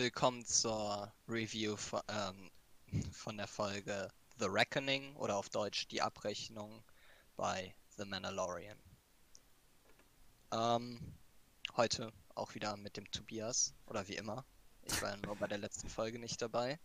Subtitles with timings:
[0.00, 2.50] willkommen zur Review von, ähm,
[3.12, 4.08] von der Folge
[4.38, 6.82] The Reckoning oder auf Deutsch Die Abrechnung
[7.36, 8.78] bei The Mandalorian.
[10.52, 10.98] Ähm,
[11.76, 14.46] heute auch wieder mit dem Tobias oder wie immer.
[14.84, 16.80] Ich war ja nur bei der letzten Folge nicht dabei.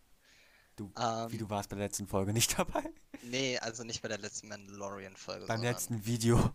[0.75, 2.83] Du, Ähm, wie du warst bei der letzten Folge nicht dabei?
[3.21, 5.45] Nee, also nicht bei der letzten Mandalorian-Folge.
[5.45, 6.51] Beim letzten Video.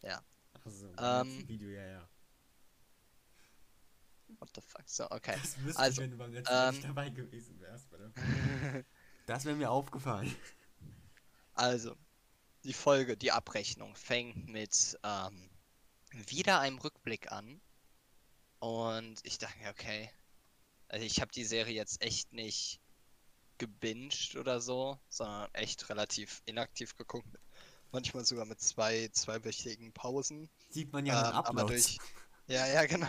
[0.00, 0.22] Ja.
[0.64, 2.08] Achso, beim letzten Video, ja, ja.
[4.38, 4.82] What the fuck?
[4.86, 5.36] So, okay.
[5.40, 7.90] Das wüsste Also, ich, wenn du beim letzten ähm, Mal nicht dabei gewesen wärst.
[7.90, 8.84] Bei der
[9.26, 10.34] das wäre mir aufgefallen.
[11.54, 11.96] Also,
[12.64, 15.50] die Folge, die Abrechnung fängt mit ähm,
[16.12, 17.60] wieder einem Rückblick an.
[18.58, 20.10] Und ich dachte mir, okay,
[20.88, 22.80] also ich habe die Serie jetzt echt nicht
[23.58, 27.28] gebinged oder so, sondern echt relativ inaktiv geguckt.
[27.92, 30.50] Manchmal sogar mit zwei, zweiwöchigen Pausen.
[30.68, 31.98] Sieht man ja Ähm, aber durch,
[32.46, 33.08] ja, ja, genau.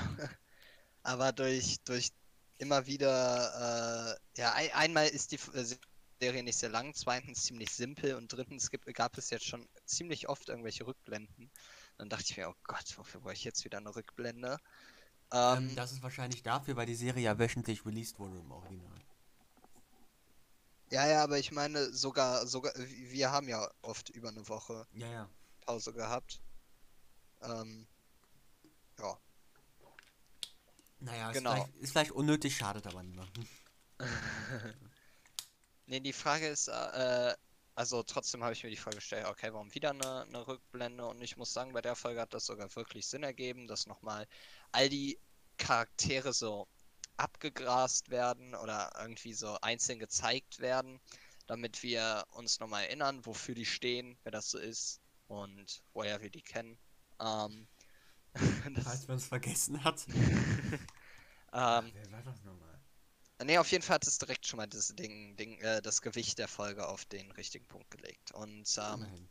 [1.07, 2.11] Aber durch, durch
[2.57, 5.66] immer wieder, äh, ja, ein, einmal ist die äh,
[6.22, 10.28] Serie nicht sehr lang, zweitens ziemlich simpel und drittens gibt, gab es jetzt schon ziemlich
[10.28, 11.50] oft irgendwelche Rückblenden.
[11.97, 14.59] Dann dachte ich mir, oh Gott, wofür brauche ich jetzt wieder eine Rückblende?
[15.31, 19.02] Ähm, Ähm, das ist wahrscheinlich dafür, weil die Serie ja wöchentlich released wurde im Original.
[20.91, 25.08] ja, ja, aber ich meine, sogar, sogar, wir haben ja oft über eine Woche Ja,
[25.08, 25.30] ja.
[25.66, 26.41] Pause gehabt.
[27.41, 27.88] Ähm,
[29.00, 29.19] ja.
[31.28, 31.52] Naja, Genau.
[31.52, 33.47] ist, vielleicht, ist vielleicht unnötig, schadet aber niemandem.
[35.89, 37.34] Nee, die Frage ist, äh,
[37.75, 41.06] also trotzdem habe ich mir die Frage gestellt, okay, warum wieder eine, eine Rückblende?
[41.06, 44.28] Und ich muss sagen, bei der Folge hat das sogar wirklich Sinn ergeben, dass nochmal
[44.73, 45.17] all die
[45.58, 46.67] Charaktere so
[47.16, 51.00] abgegrast werden oder irgendwie so einzeln gezeigt werden,
[51.47, 56.30] damit wir uns nochmal erinnern, wofür die stehen, wer das so ist und woher wir
[56.30, 56.78] die kennen.
[57.22, 57.67] Ähm,
[58.75, 60.06] das, Falls man es vergessen hat.
[61.53, 62.80] ähm, Wer war das nochmal?
[63.44, 66.40] Ne, auf jeden Fall hat es direkt schon mal das Ding, Ding äh, das Gewicht
[66.40, 68.31] der Folge auf den richtigen Punkt gelegt.
[68.31, 69.30] Und ähm,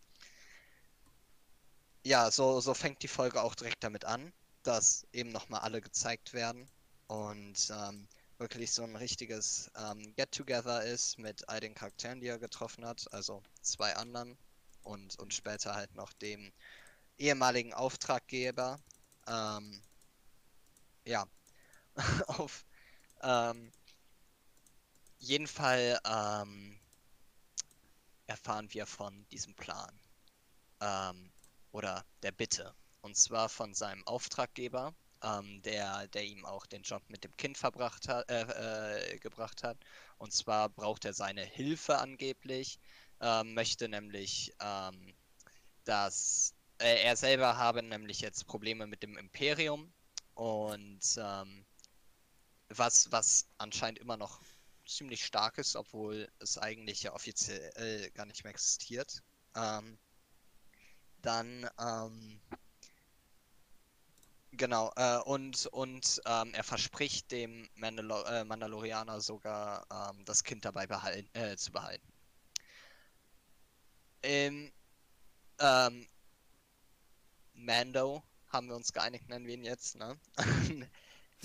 [2.05, 4.33] ja, so, so fängt die Folge auch direkt damit an,
[4.63, 6.71] dass eben nochmal alle gezeigt werden
[7.09, 8.07] und ähm,
[8.39, 13.13] wirklich so ein richtiges ähm, Get-Together ist mit all den Charakteren, die er getroffen hat,
[13.13, 14.39] also zwei anderen
[14.83, 16.53] und, und später halt noch dem
[17.19, 18.79] ehemaligen Auftraggeber.
[19.27, 19.83] Ähm,
[21.05, 21.27] ja,
[22.27, 22.65] auf
[23.23, 23.73] ähm,
[25.19, 26.79] jeden Fall ähm,
[28.27, 29.99] erfahren wir von diesem Plan
[30.81, 31.33] ähm,
[31.73, 32.75] oder der Bitte.
[33.01, 37.57] Und zwar von seinem Auftraggeber, ähm, der, der ihm auch den Job mit dem Kind
[37.57, 39.79] verbracht hat, äh, äh, gebracht hat.
[40.19, 42.79] Und zwar braucht er seine Hilfe angeblich,
[43.21, 45.15] ähm, möchte nämlich, ähm,
[45.85, 49.93] dass äh, er selber habe nämlich jetzt Probleme mit dem Imperium
[50.35, 51.65] und ähm,
[52.69, 54.41] was, was anscheinend immer noch
[54.87, 59.23] ziemlich stark ist, obwohl es eigentlich ja offiziell gar nicht mehr existiert.
[59.55, 59.99] Ähm,
[61.23, 62.41] dann, ähm,
[64.53, 70.65] genau, äh, und, und ähm, er verspricht dem Mandalo äh, Mandalorianer sogar, ähm, das Kind
[70.65, 72.07] dabei behalten, äh, zu behalten.
[74.23, 74.73] Im,
[75.61, 76.09] ähm,
[77.55, 80.19] Mando haben wir uns geeinigt, nennen wir ihn jetzt, ne?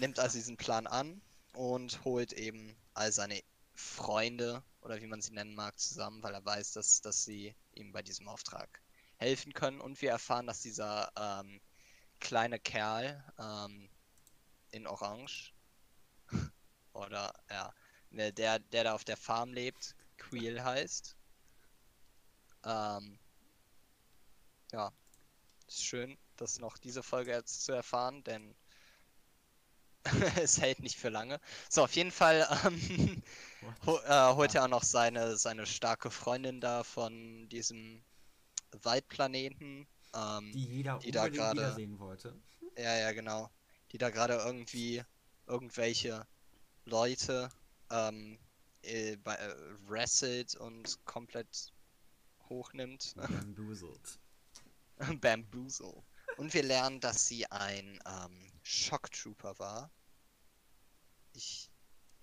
[0.01, 1.22] Nimmt also diesen Plan an
[1.53, 3.39] und holt eben all seine
[3.75, 7.91] Freunde oder wie man sie nennen mag zusammen, weil er weiß, dass, dass sie ihm
[7.91, 8.81] bei diesem Auftrag
[9.17, 9.79] helfen können.
[9.79, 11.62] Und wir erfahren, dass dieser ähm,
[12.19, 13.91] kleine Kerl ähm,
[14.72, 15.53] in Orange
[16.94, 17.72] oder ja,
[18.09, 21.16] ne, der, der da auf der Farm lebt, Queel heißt.
[22.63, 23.19] Ähm,
[24.72, 24.91] ja,
[25.68, 28.56] ist schön, das noch diese Folge jetzt zu erfahren, denn
[30.41, 31.39] es hält nicht für lange.
[31.69, 33.22] So, auf jeden Fall ähm,
[33.85, 38.03] ho äh, holt er auch noch seine, seine starke Freundin da von diesem
[38.84, 39.88] Waldplaneten.
[40.13, 42.35] Ähm, Die jeder die da gerade- wiedersehen wollte.
[42.78, 43.50] ja, ja, genau.
[43.91, 45.03] Die da gerade irgendwie
[45.48, 46.25] irgendwelche
[46.86, 47.50] Leute
[47.92, 48.39] ähm,
[48.81, 49.56] äh, bei, äh,
[49.88, 51.71] wrestelt und komplett
[52.50, 53.13] hochnimmt.
[53.15, 54.19] Bamboozled.
[55.21, 56.04] Bamboozle.
[56.38, 59.92] Und wir lernen, dass sie ein ähm, Shock Trooper war.
[61.33, 61.69] Ich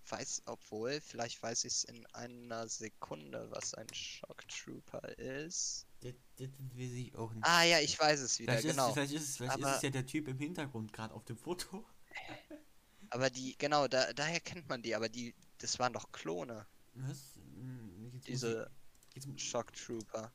[0.08, 5.86] weiß, obwohl, vielleicht weiß ich es in einer Sekunde, was ein Shock Trooper ist.
[6.00, 7.46] Das, das weiß ich auch nicht.
[7.46, 8.88] Ah ja, ich weiß es wieder, vielleicht, genau.
[8.88, 11.24] ist, vielleicht, ist, es- vielleicht ist Aber- es ja der Typ im Hintergrund gerade auf
[11.24, 11.84] dem Foto.
[13.10, 17.36] Aber die, genau, da, daher kennt man die, aber die, das waren doch Klone, Was?
[17.36, 18.70] Hm, Jetzt diese
[19.10, 20.30] ich, jetzt, mu- Shock Trooper.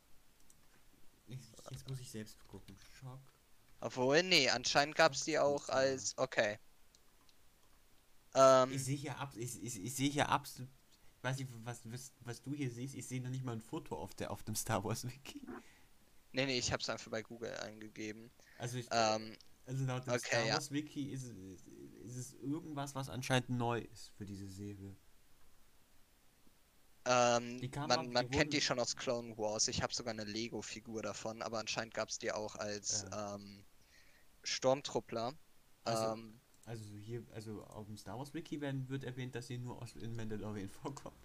[1.28, 2.75] jetzt, jetzt muss ich selbst gucken.
[3.00, 3.20] Schock.
[3.84, 6.58] Obwohl, nee, anscheinend gab es die auch als, okay.
[8.34, 10.70] Ähm, Ich sehe hier, ab, ich, ich, ich sehe hier absolut.
[11.18, 12.96] Ich weiß nicht, was, was, was du hier siehst.
[12.96, 15.42] Ich sehe noch nicht mal ein Foto auf, der, auf dem Star Wars Wiki.
[16.32, 18.32] nee, nee, ich habe es einfach bei Google eingegeben.
[18.58, 20.54] Also, ich, Ähm, also laut dem okay, Star ja.
[20.56, 21.68] Wars Wiki ist, es-
[22.06, 24.96] ist es irgendwas, was anscheinend neu ist für diese Serie.
[27.06, 29.68] ähm, Die man ab- man die kennt die schon aus Clone Wars.
[29.68, 33.66] Ich habe sogar eine Lego-Figur davon, aber anscheinend gab es die auch als ähm,
[34.44, 35.34] Sturmtruppler.
[35.86, 39.57] Also- ähm, Also hier, also auf dem Star Wars Wiki werden, wird erwähnt, dass sie
[39.57, 41.18] nur aus in Mandalorian vorkommen.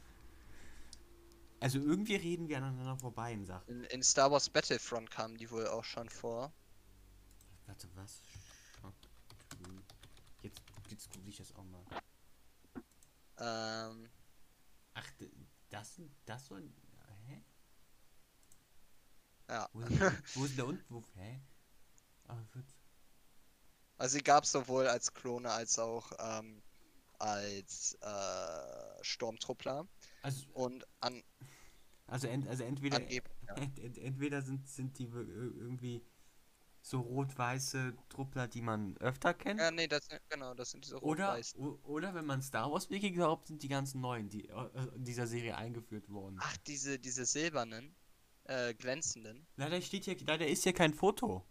[1.61, 3.69] Also irgendwie reden wir aneinander vorbei in Sachen.
[3.69, 6.53] in, in Star Wars Battlefront kamen die wohl auch schon vor.
[7.67, 8.21] Warte, was?
[10.43, 11.85] Jetzt, jetzt google ich das auch mal.
[13.39, 14.09] Ähm,
[14.95, 15.07] Ach,
[15.71, 16.73] das sind, das so ein,
[17.27, 17.43] hä?
[19.49, 19.69] ja.
[19.73, 21.41] Wo ist, denn- wo ist der und, wo, hä?
[22.27, 22.67] Aber wird,
[23.99, 26.63] Also sie gab es sowohl als Klone als auch ähm,
[27.19, 29.87] als äh, Sturmtruppler.
[30.23, 31.23] also, Und an
[32.07, 33.01] also, ent, also entweder.
[33.11, 33.21] Ja.
[33.57, 36.03] ent, ent, entweder sind, sind die irgendwie
[36.81, 39.61] so rot-weiße Truppler, die man öfter kennt.
[39.61, 41.57] ja, nee, das genau, das sind diese Oder, rot-weiß.
[41.57, 45.05] o- oder wenn man Star Wars Wiki glaubt, sind die ganzen neuen, die äh, in
[45.05, 46.37] dieser Serie eingeführt worden.
[46.41, 47.95] Ach, diese, diese silbernen,
[48.45, 49.47] äh, glänzenden.
[49.57, 51.45] Leider steht hier, leider ist hier kein Foto.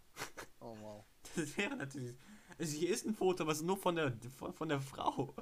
[0.59, 1.05] Oh wow.
[1.35, 2.15] Das wäre natürlich.
[2.59, 5.35] Also hier ist ein Foto, aber es ist nur von der von, von der Frau.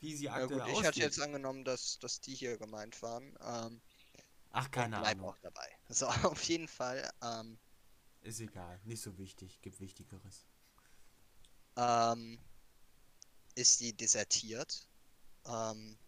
[0.00, 0.84] Wie sie Ja aktuell gut, ich aussieht.
[0.84, 3.36] hatte jetzt angenommen, dass, dass die hier gemeint waren.
[3.40, 3.80] Ähm,
[4.50, 5.24] Ach, keine bleib Ahnung.
[5.24, 5.68] auch dabei.
[5.88, 7.10] So, auf jeden Fall.
[7.22, 7.58] Ähm,
[8.22, 8.80] Ist egal.
[8.84, 9.60] Nicht so wichtig.
[9.60, 10.46] Gibt Wichtigeres.
[11.76, 12.38] ähm,
[13.54, 14.86] ist die desertiert.
[15.46, 15.98] Ähm,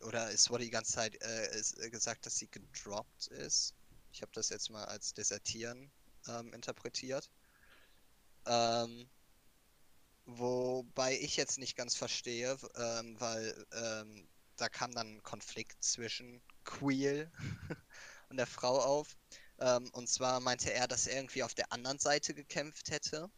[0.00, 3.74] oder es wurde die ganze Zeit äh, ist, äh, gesagt, dass sie gedroppt ist.
[4.12, 5.90] Ich habe das jetzt mal als desertieren
[6.28, 7.30] ähm, interpretiert.
[8.46, 9.08] Ähm,
[10.26, 16.40] wobei ich jetzt nicht ganz verstehe, ähm, weil ähm, da kam dann ein Konflikt zwischen
[16.64, 17.30] Queel
[18.28, 19.16] und der Frau auf.
[19.58, 23.30] Ähm, und zwar meinte er, dass er irgendwie auf der anderen Seite gekämpft hätte,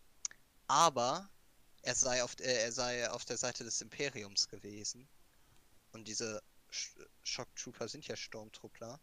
[0.66, 1.28] aber
[1.82, 5.08] er sei auf, äh, er sei auf der Seite des Imperiums gewesen.
[5.92, 9.00] Und diese Sch Shock Trooper sind ja Sturmtruppler.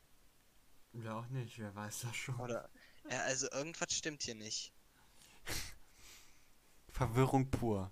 [0.94, 2.39] Oder auch nicht, wer weiß das schon.
[2.39, 2.69] Oder?
[3.09, 4.74] Ja, also irgendwas stimmt hier nicht.
[6.94, 7.92] Verwirrung pur.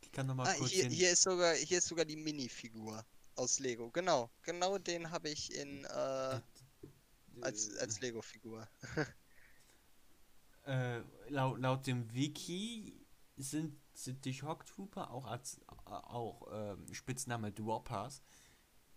[0.00, 3.04] Ich kann noch mal Ah, kurz hier, hier ist sogar, hier ist sogar die Minifigur
[3.36, 3.90] aus Lego.
[3.90, 6.40] Genau, genau den habe ich in äh,
[7.42, 8.66] als als Lego-Figur.
[10.66, 13.06] Äh, laut, laut dem Wiki
[13.36, 18.22] sind, sind die Shock Trooper auch als äh, auch ähm, Spitzname Dwarpers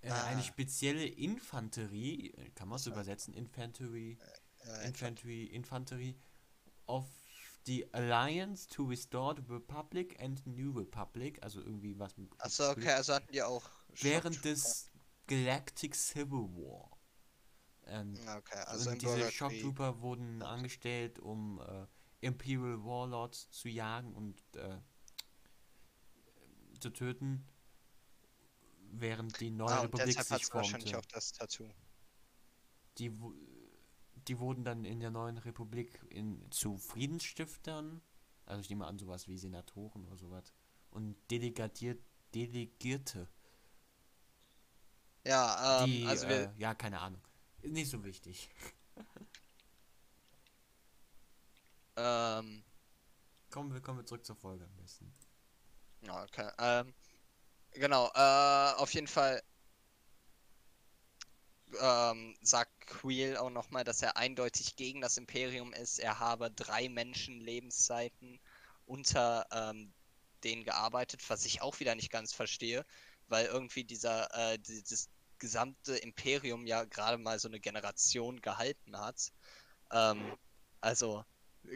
[0.02, 0.26] äh, Ah.
[0.26, 2.92] eine spezielle Infanterie, äh, kann man es So.
[2.92, 4.18] übersetzen, Infanterie,
[4.66, 6.18] Äh, Infantry, Infanterie
[6.86, 7.06] of
[7.66, 12.92] the Alliance to restore the Republic and New Republic, also irgendwie was mit Achso, okay,
[12.92, 13.70] also hatten die auch.
[14.02, 14.92] Während des
[15.28, 16.98] Galactic Civil War.
[17.86, 19.62] Ähm, Okay, also und diese Shock Bürgerkrieg.
[19.62, 21.86] Trooper wurden angestellt, um äh,
[22.22, 24.80] Imperial Warlords zu jagen und äh,
[26.80, 27.46] zu töten,
[28.92, 30.98] während die neue Ah, Republik sich sie wahrscheinlich formte.
[30.98, 31.70] auch das Tattoo.
[32.98, 33.12] Die,
[34.28, 38.02] die wurden dann in der neuen Republik in, zu Friedensstiftern,
[38.46, 40.54] also ich nehme an, sowas wie Senatoren oder sowas,
[40.92, 42.02] und Delegatiert,
[42.34, 43.30] Delegierte,
[45.26, 47.22] Ja, ähm, die, also äh, wir, ja, keine Ahnung,
[47.62, 48.50] nicht so wichtig.
[51.96, 52.64] ähm,
[53.54, 55.14] Kommen wir, kommen wir zurück zur Folge am besten.
[56.10, 56.92] okay, ähm,
[57.74, 59.44] genau, äh, auf jeden Fall
[61.84, 66.00] ähm, sagt Queel auch nochmal, dass er eindeutig gegen das Imperium ist.
[66.00, 68.40] Er habe drei Menschen Lebenszeiten
[68.86, 69.94] unter ähm,
[70.46, 72.86] denen gearbeitet, was ich auch wieder nicht ganz verstehe,
[73.28, 75.10] weil irgendwie dieser, äh, dieses
[75.40, 79.34] gesamte Imperium ja gerade mal so eine Generation gehalten hat.
[79.92, 80.38] Ähm,
[80.82, 81.26] also,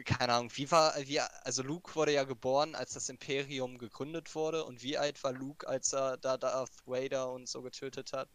[0.06, 4.64] keine Ahnung, wie war, wie, also Luke wurde ja geboren, als das Imperium gegründet wurde
[4.64, 8.28] und wie alt war Luke, als er da Darth Vader und so getötet hat?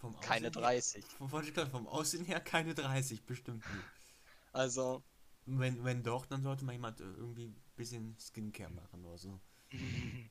[0.00, 1.04] Vom Keine Aussehen 30.
[1.04, 1.28] Her, vom,
[1.70, 3.84] vom Aussehen her keine 30, bestimmt nicht.
[4.52, 5.02] Also,
[5.44, 9.40] Wenn, wenn doch, dann sollte mal jemand äh, irgendwie ein bisschen Skincare machen oder so.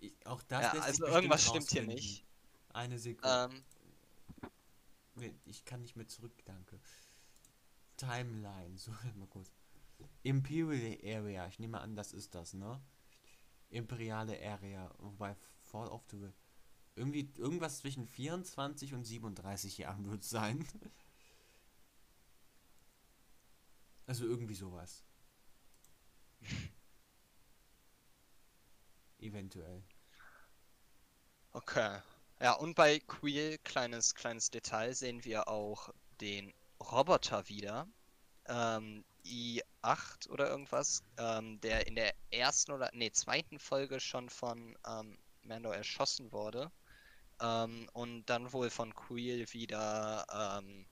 [0.00, 2.24] Ich, auch das ja, lässt also irgendwas stimmt hier nicht.
[2.68, 3.50] Eine Sekunde.
[5.16, 6.78] Ähm, Ich kann nicht mehr zurück, danke.
[7.96, 9.50] Timeline, so mal kurz.
[10.22, 12.80] Imperial Area, ich nehme an, das ist das, ne?
[13.70, 16.30] Imperiale Area, wobei Fall of the
[16.98, 20.66] irgendwie irgendwas zwischen 24 und 37 Jahren wird es sein.
[24.06, 25.04] Also irgendwie sowas.
[29.20, 29.82] eventuell.
[31.52, 32.00] Okay.
[32.40, 35.90] Ja, und bei Queel, kleines, kleines Detail, sehen wir auch
[36.20, 37.88] den Roboter wieder.
[38.46, 44.76] Ähm, I8 oder irgendwas, ähm, der in der ersten oder, nee, zweiten Folge schon von
[44.86, 46.70] ähm, Mando erschossen wurde.
[47.40, 50.86] Ähm, und dann wohl von Queel wieder ähm,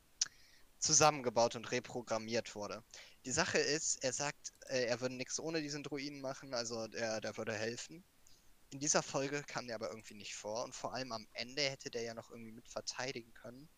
[0.78, 2.84] zusammengebaut und reprogrammiert wurde.
[3.24, 7.20] Die Sache ist, er sagt, äh, er würde nichts ohne diesen Druiden machen, also der,
[7.20, 8.04] der würde helfen.
[8.70, 11.90] In dieser Folge kam der aber irgendwie nicht vor und vor allem am Ende hätte
[11.90, 13.68] der ja noch irgendwie mit verteidigen können.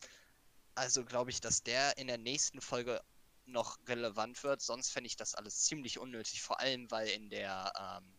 [0.74, 3.00] Also glaube ich, dass der in der nächsten Folge
[3.46, 7.72] noch relevant wird, sonst fände ich das alles ziemlich unnötig, vor allem weil in der
[7.78, 8.18] ähm,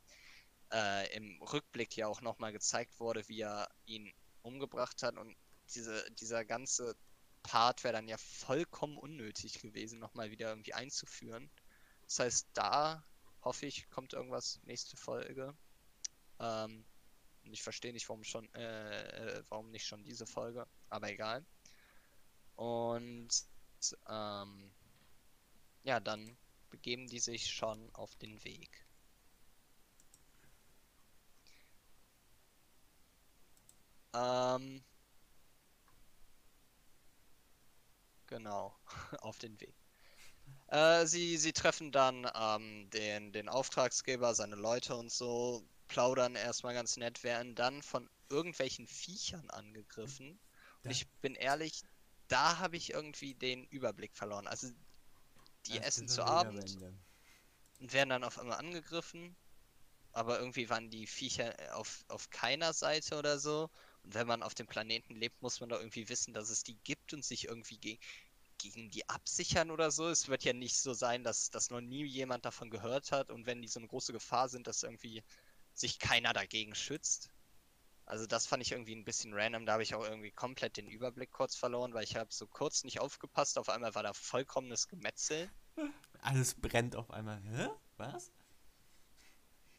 [0.71, 4.11] äh, im Rückblick ja auch nochmal gezeigt wurde, wie er ihn
[4.41, 5.35] umgebracht hat und
[5.73, 6.95] diese, dieser ganze
[7.43, 11.49] Part wäre dann ja vollkommen unnötig gewesen, nochmal wieder irgendwie einzuführen.
[12.05, 13.03] Das heißt, da
[13.43, 15.55] hoffe ich, kommt irgendwas nächste Folge.
[16.39, 16.85] Ähm,
[17.43, 21.45] ich verstehe nicht, warum schon, äh, äh, warum nicht schon diese Folge, aber egal.
[22.55, 23.29] Und
[24.07, 24.71] ähm,
[25.83, 26.37] ja, dann
[26.69, 28.85] begeben die sich schon auf den Weg.
[34.13, 34.83] Ähm,
[38.27, 38.77] genau,
[39.21, 39.75] auf den Weg.
[40.67, 46.73] Äh, sie, sie treffen dann ähm, den, den Auftragsgeber, seine Leute und so, plaudern erstmal
[46.73, 50.39] ganz nett, werden dann von irgendwelchen Viechern angegriffen.
[50.83, 51.83] Und ich bin ehrlich,
[52.27, 54.47] da habe ich irgendwie den Überblick verloren.
[54.47, 54.69] Also
[55.65, 56.77] die Das essen zu Abend
[57.79, 59.35] und werden dann auf einmal angegriffen.
[60.11, 63.69] Aber irgendwie waren die Viecher auf, auf keiner Seite oder so.
[64.13, 67.13] Wenn man auf dem Planeten lebt, muss man doch irgendwie wissen, dass es die gibt
[67.13, 67.99] und sich irgendwie ge
[68.57, 70.09] gegen die absichern oder so.
[70.09, 73.45] Es wird ja nicht so sein, dass, dass noch nie jemand davon gehört hat und
[73.45, 75.23] wenn die so eine große Gefahr sind, dass irgendwie
[75.73, 77.31] sich keiner dagegen schützt.
[78.05, 79.65] Also das fand ich irgendwie ein bisschen random.
[79.65, 82.83] Da habe ich auch irgendwie komplett den Überblick kurz verloren, weil ich habe so kurz
[82.83, 83.57] nicht aufgepasst.
[83.57, 85.49] Auf einmal war da vollkommenes Gemetzel.
[86.21, 87.41] Alles brennt auf einmal.
[87.43, 87.69] Hä?
[87.97, 88.31] Was?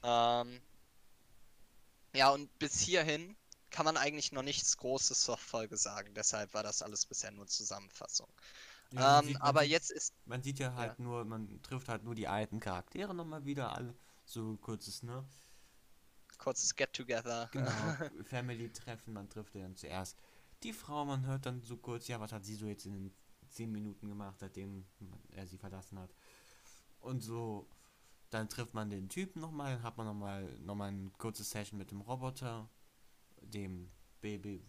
[0.03, 0.63] Ähm,
[2.15, 3.37] ja, und bis hierhin
[3.71, 6.13] kann man eigentlich noch nichts Großes zur Folge sagen.
[6.15, 8.29] Deshalb war das alles bisher nur Zusammenfassung.
[8.93, 10.15] Ja, ähm, sieht- aber sieht- jetzt ist.
[10.27, 13.95] Man sieht ja halt nur, man trifft halt nur die alten Charaktere nochmal wieder, alle
[14.25, 15.25] so kurzes, ne?
[16.39, 17.49] Kurzes Get-Together.
[17.53, 17.67] Genau,
[18.25, 20.17] Family-Treffen, man trifft ja dann zuerst
[20.63, 23.15] die Frau, man hört dann so kurz, ja, was hat sie so jetzt in den
[23.49, 24.85] 10 Minuten gemacht, seitdem
[25.33, 26.11] er sie verlassen hat.
[27.01, 27.67] Und so,
[28.31, 31.79] dann trifft man den Typen nochmal, dann hat man nochmal noch mal eine kurze Session
[31.79, 32.69] mit dem Roboter,
[33.41, 34.63] dem Baby,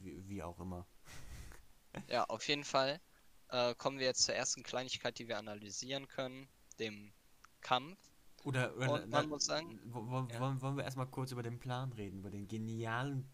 [0.00, 0.86] wie, auch immer.
[2.08, 3.00] Ja, auf jeden Fall
[3.48, 6.46] äh, kommen wir jetzt zur ersten Kleinigkeit, die wir analysieren können,
[6.78, 7.12] dem
[7.60, 7.98] Kampf.
[8.44, 10.38] Oder, oder Und man muss sagen- wo- wo- ja.
[10.38, 13.28] wollen, wollen wir erstmal kurz über den Plan reden, über den genialen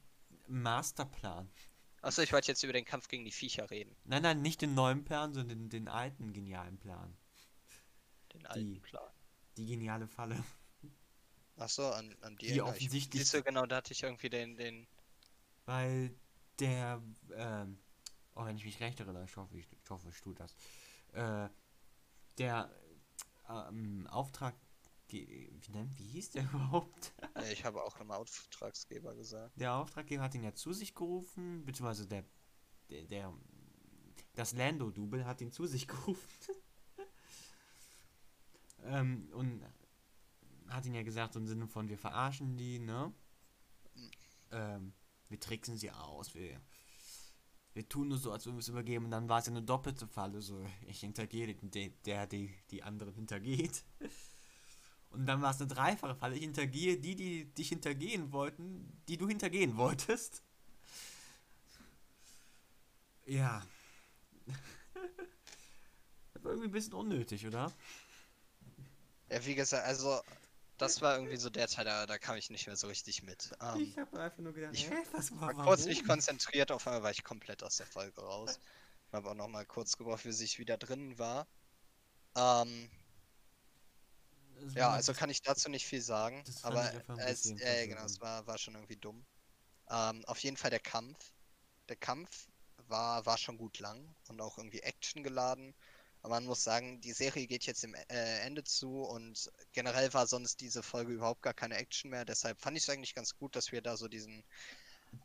[0.47, 1.51] Masterplan.
[2.01, 3.95] Achso, ich wollte jetzt über den Kampf gegen die Viecher reden.
[4.05, 7.15] Nein, nein, nicht den neuen Plan, sondern den, den alten genialen Plan.
[8.33, 9.11] Den alten Die- Plan.
[9.57, 10.43] Die geniale Falle.
[11.57, 14.87] Achso, an, an die Die offensichtlich- Siehst du, genau, da hatte ich irgendwie den, den.
[15.67, 16.15] Weil
[16.59, 17.03] der,
[17.35, 17.79] ähm,
[18.35, 20.55] oh, wenn ich mich recht erinnere, ich hoffe, ich, ich hoffe, ich tue das.
[21.13, 21.49] Äh,
[22.39, 22.71] der
[23.49, 24.55] ähm, Auftrag,
[25.09, 27.13] wie, nennt, wie hieß der überhaupt?
[27.53, 29.59] Ich habe auch nochmal Auftragsgeber gesagt.
[29.61, 32.25] Der Auftraggeber hat ihn ja zu sich gerufen, beziehungsweise der,
[32.91, 33.33] der, der
[34.35, 36.55] das Lando-Double hat ihn zu sich gerufen.
[38.83, 39.63] ähm, und
[40.69, 43.13] hat ihn ja gesagt, im Sinne von, wir verarschen die, ne?
[44.51, 44.93] Ähm,
[45.29, 46.61] wir tricksen sie aus, wir,
[47.73, 49.63] wir tun nur so, als würden wir es übergeben, und dann war es ja eine
[49.63, 53.85] doppelte Falle, so, ich hintergehe den, der, die, die anderen hintergeht.
[55.11, 56.35] Und dann war es eine dreifache Falle.
[56.35, 60.43] Ich hintergehe die, die dich hintergehen wollten, die du hintergehen wolltest.
[63.27, 63.65] Ja.
[66.35, 67.73] das war irgendwie ein bisschen unnötig, oder?
[69.31, 70.21] Ja, wie gesagt, also
[70.79, 73.51] das war irgendwie so der Teil, da, da kam ich nicht mehr so richtig mit.
[73.61, 77.03] Ähm, habe einfach nur gedacht, ich hä, was war, war kurz nicht konzentriert, auf einmal
[77.03, 78.59] war ich komplett aus der Folge raus.
[79.09, 81.47] Ich habe auch noch mal kurz gebraucht, bis ich wieder drin war.
[82.37, 82.91] Ähm,
[84.75, 88.47] ja, also kann ich dazu nicht viel sagen, aber ich es, äh, genau, es war,
[88.47, 89.25] war schon irgendwie dumm.
[89.91, 91.33] Ähm, auf jeden Fall der Kampf.
[91.89, 92.49] Der Kampf
[92.89, 95.75] war, war schon gut lang und auch irgendwie Action geladen.
[96.25, 100.27] Aber man muss sagen, die Serie geht jetzt im äh, Ende zu und generell war
[100.27, 102.25] sonst diese Folge überhaupt gar keine Action mehr.
[102.25, 104.43] Deshalb fand ich es eigentlich ganz gut, dass wir da so diesen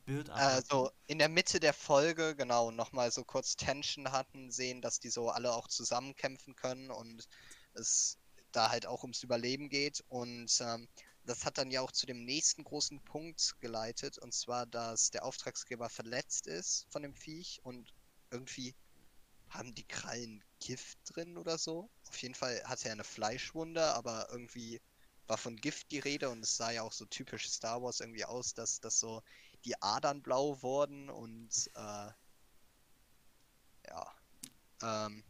[0.06, 4.82] Bild äh, so in der Mitte der Folge, genau, nochmal so kurz Tension hatten, sehen,
[4.82, 7.30] dass die so alle auch zusammenkämpfen können und
[7.76, 8.18] es
[8.52, 10.04] da halt auch ums Überleben geht.
[10.10, 10.90] Und ähm,
[11.24, 15.24] das hat dann ja auch zu dem nächsten großen Punkt geleitet, und zwar, dass der
[15.24, 17.94] Auftragsgeber verletzt ist von dem Viech und
[18.32, 18.76] irgendwie
[19.48, 21.90] haben die Krallen Gift drin oder so.
[22.08, 24.82] Auf jeden Fall hatte er eine Fleischwunde, aber irgendwie
[25.28, 28.26] war von Gift die Rede und es sah ja auch so typisch Star Wars irgendwie
[28.26, 29.22] aus, dass das so
[29.66, 32.12] die Adern blau wurden und äh,
[33.88, 34.16] ja.
[34.82, 35.24] Ähm,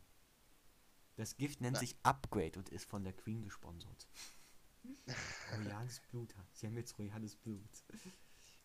[1.18, 1.80] Das Gift nennt Na.
[1.80, 4.08] sich Upgrade und ist von der Queen gesponsert.
[5.52, 6.34] Royales Blut.
[6.54, 7.84] Sie haben jetzt royales Blut.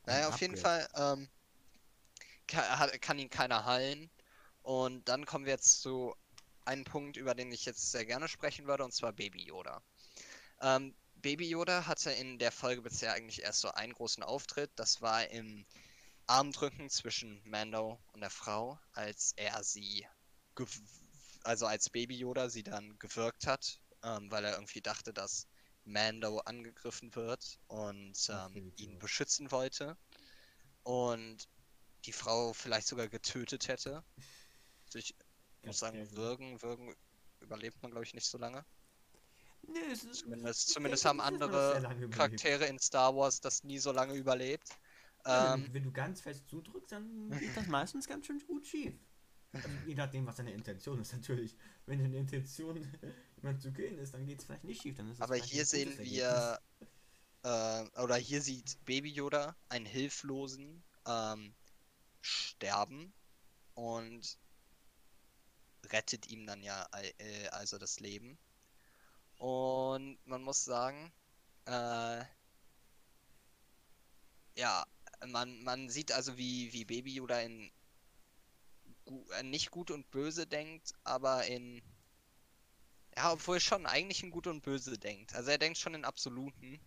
[0.06, 0.88] Naja, auf jeden Upgrade.
[0.92, 1.28] Fall ähm,
[2.46, 4.10] kann, kann ihn keiner heilen.
[4.62, 6.14] Und dann kommen wir jetzt zu
[6.66, 9.82] einem Punkt, über den ich jetzt sehr gerne sprechen würde, und zwar Baby Yoda.
[10.60, 14.70] Ähm, Baby Yoda hatte in der Folge bisher eigentlich erst so einen großen Auftritt.
[14.76, 15.64] Das war im
[16.26, 20.06] Armdrücken zwischen Mando und der Frau, als er sie,
[21.42, 25.46] also als Baby Yoda sie dann gewirkt hat, ähm, weil er irgendwie dachte, dass
[25.84, 29.96] Mando angegriffen wird und ähm, ihn beschützen wollte.
[30.82, 31.48] Und
[32.04, 34.04] die Frau vielleicht sogar getötet hätte.
[34.86, 34.98] Also
[35.64, 36.06] ich muss sagen.
[36.12, 36.94] Würgen, Würgen
[37.40, 38.64] überlebt man, glaube ich, nicht so lange.
[39.66, 41.82] Nee, es ist, Zumindest, zumindest haben andere.
[42.10, 44.68] Charaktere in Star Wars das nie so lange überlebt.
[45.24, 48.94] Ja, Ähm, wenn, du ganz fest zudrückst, dann geht das meistens ganz schön gut schief.
[49.52, 51.56] Also, je nachdem, was deine Intention ist, natürlich.
[51.86, 52.76] Wenn deine Intention,
[53.36, 54.96] jemand zu killen ist, dann geht es vielleicht nicht schief.
[54.96, 56.58] Dann ist aber hier sehen wir,
[57.42, 61.54] äh, oder hier sieht Baby Yoda einen Hilflosen ähm,
[62.20, 63.14] sterben
[63.74, 64.38] und
[65.92, 68.38] rettet ihm dann ja äh, also das Leben.
[69.38, 71.12] Und man muss sagen,
[71.66, 72.24] äh,
[74.56, 74.86] ja,
[75.26, 77.70] man, man sieht also, wie, wie Baby Yoda in
[79.04, 81.82] gu äh, nicht gut und böse denkt, aber in
[83.16, 85.34] ja, obwohl schon eigentlich in gut und böse denkt.
[85.34, 86.80] Also er denkt schon in Absoluten.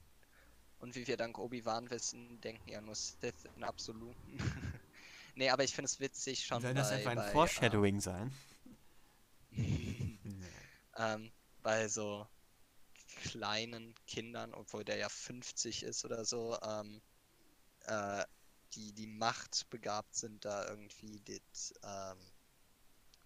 [0.80, 4.38] Und wie wir dank Obi-Wan wissen, denken ja nur Sith in Absoluten.
[5.36, 8.32] nee, aber ich finde es witzig schon Soll das bei, etwa ein bei, Foreshadowing sein?
[11.00, 12.28] Ähm, bei so
[13.22, 17.02] kleinen Kindern, obwohl der ja 50 ist oder so, ähm,
[17.82, 18.26] äh,
[18.74, 22.18] die, die Macht begabt sind, da irgendwie das ähm,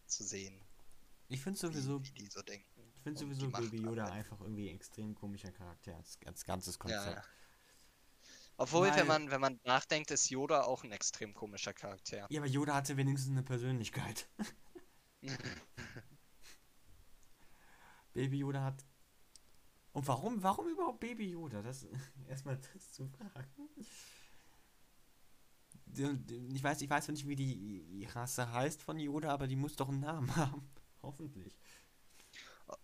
[0.05, 0.61] zu sehen,
[1.29, 2.91] Ich finde wie, sowieso, wie die so denken.
[2.93, 4.11] ich finde sowieso Baby Yoda anwenden.
[4.11, 7.15] einfach irgendwie ein extrem komischer Charakter als, als ganzes Ja, Konzept.
[7.15, 7.23] ja.
[8.57, 12.27] Obwohl, Weil- wenn man, wenn man nachdenkt, ist Yoda auch ein extrem komischer Charakter.
[12.29, 14.27] Ja, aber Yoda hatte wenigstens eine Persönlichkeit.
[18.13, 18.85] Baby Yoda hat.
[19.93, 21.61] Und warum, warum überhaupt Baby Yoda?
[21.61, 21.87] Das
[22.29, 23.69] erstmal das zu fragen.
[26.53, 29.89] Ich weiß, ich weiß nicht, wie die Rasse heißt von Yoda, aber die muss doch
[29.89, 30.69] einen Namen haben.
[31.01, 31.57] Hoffentlich.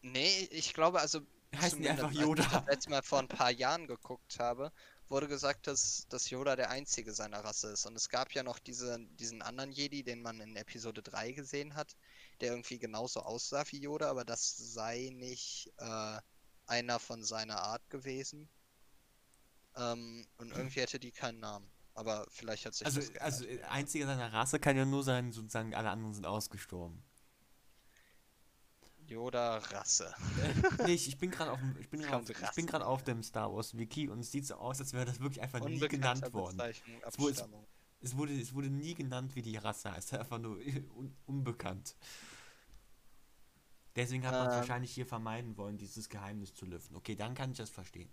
[0.01, 1.21] Nee, ich glaube, also
[1.55, 2.43] Heißen die einfach als ich Yoda?
[2.43, 4.71] das letzte Mal vor ein paar Jahren geguckt habe,
[5.09, 7.85] wurde gesagt, dass, dass Yoda der einzige seiner Rasse ist.
[7.85, 11.75] Und es gab ja noch diese, diesen anderen Jedi, den man in Episode 3 gesehen
[11.75, 11.95] hat,
[12.41, 16.19] der irgendwie genauso aussah wie Yoda, aber das sei nicht äh,
[16.65, 18.49] einer von seiner Art gewesen.
[19.75, 21.69] Ähm, und irgendwie hätte die keinen Namen.
[21.93, 25.73] Aber vielleicht hat sich Also, also äh, einziger seiner Rasse kann ja nur sein, sozusagen
[25.73, 27.03] alle anderen sind ausgestorben.
[29.07, 30.13] Yoda Rasse.
[30.85, 33.53] Nee, ich, ich bin gerade auf dem, ich bin auf, ich bin auf dem Star
[33.53, 36.59] Wars Wiki und es sieht so aus, als wäre das wirklich einfach nie genannt worden.
[36.59, 37.47] Es wurde-.
[38.01, 40.57] Es wurde, es wurde nie genannt, wie die Rasse heißt, einfach nur
[40.95, 41.95] un, unbekannt.
[43.97, 44.59] Deswegen hat man es Ähm.
[44.59, 46.95] wahrscheinlich hier vermeiden wollen, dieses Geheimnis zu lüften.
[46.95, 48.09] Okay, dann kann ich das verstehen.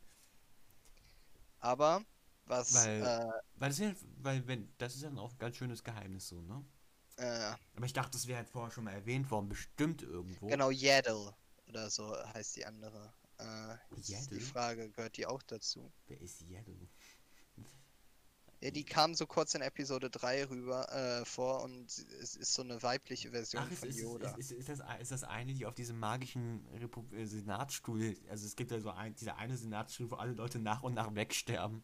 [1.60, 2.04] Aber
[2.46, 5.56] was Weil- äh, Weil das ist ja, weil wenn, das ist ja auch ein ganz
[5.56, 6.64] schönes Geheimnis so, ne?
[7.16, 10.46] äh, Aber ich dachte, das wäre halt vorher schon mal erwähnt worden, bestimmt irgendwo.
[10.46, 11.34] genau Yaddle
[11.68, 13.12] oder so heißt die andere.
[13.38, 14.40] Äh, ist die Yaddle?
[14.40, 15.92] Frage, gehört die auch dazu?
[16.06, 16.88] Wer ist Yellow?
[18.64, 22.62] Ja, die kam so kurz in Episode 3 rüber äh, vor und es ist so
[22.62, 24.30] eine weibliche Version Ach, von ist, Yoda.
[24.36, 28.46] ist, ist, ist, das, ist das eine, die auf diesem magischen Repu äh, Senatsstuhl, also
[28.46, 31.82] es gibt ja so ein, dieser eine Senatsstuhl, wo alle Leute nach und nach wegsterben.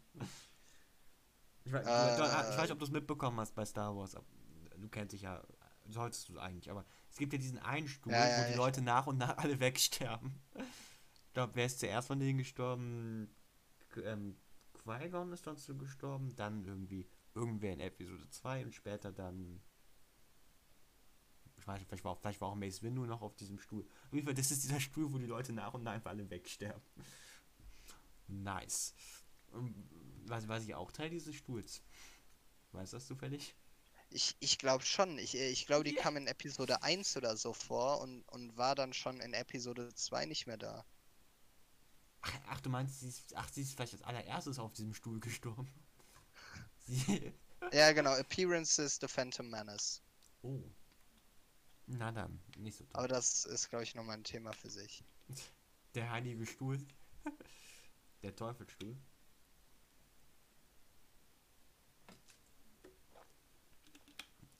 [1.64, 4.16] Ich weiß, Äh, du, ich weiß nicht, ob du es mitbekommen hast bei Star Wars.
[4.78, 5.42] Du kennst dich ja,
[5.86, 8.80] solltest du eigentlich, aber es gibt ja diesen einen Stuhl, Ja, ja, wo die Leute
[8.80, 10.34] nach und nach alle wegsterben.
[11.26, 13.28] Ich glaube, wer ist zuerst von denen gestorben?
[14.02, 14.38] Ähm,
[14.82, 19.60] Qui-Gon ist dazu gestorben, dann irgendwie irgendwer in Episode 2 und später dann
[21.56, 23.86] ich weiß nicht, vielleicht war, auch, vielleicht war auch Mace Windu noch auf diesem Stuhl.
[24.06, 26.28] Auf jeden Fall, das ist dieser Stuhl, wo die Leute nach und nach einfach alle
[26.30, 26.80] wegsterben.
[28.28, 28.94] Nice.
[29.52, 29.74] Und
[30.24, 31.82] was, was ich auch Teil dieses Stuhls.
[32.72, 33.54] Weißt du das zufällig?
[34.08, 35.18] Ich, ich glaube schon.
[35.18, 36.02] Ich, äh, ich glaube, die Ja.
[36.02, 40.26] kam in Episode 1 oder so vor und, und war dann schon in Episode 2
[40.26, 40.86] nicht mehr da.
[42.22, 45.20] Ach, ach, du meinst, sie ist, ach, sie ist vielleicht als allererstes auf diesem Stuhl
[45.20, 45.70] gestorben.
[46.86, 47.32] Sie,
[47.72, 48.12] Ja, genau.
[48.14, 50.02] Appearances The Phantom Menace.
[50.42, 50.62] oh.
[51.92, 53.16] Na dann, nicht so Aber toll.
[53.16, 55.02] das ist, glaube ich, nochmal ein Thema für sich.
[55.94, 56.78] Der heilige Stuhl.
[58.22, 58.96] Der Teufelsstuhl.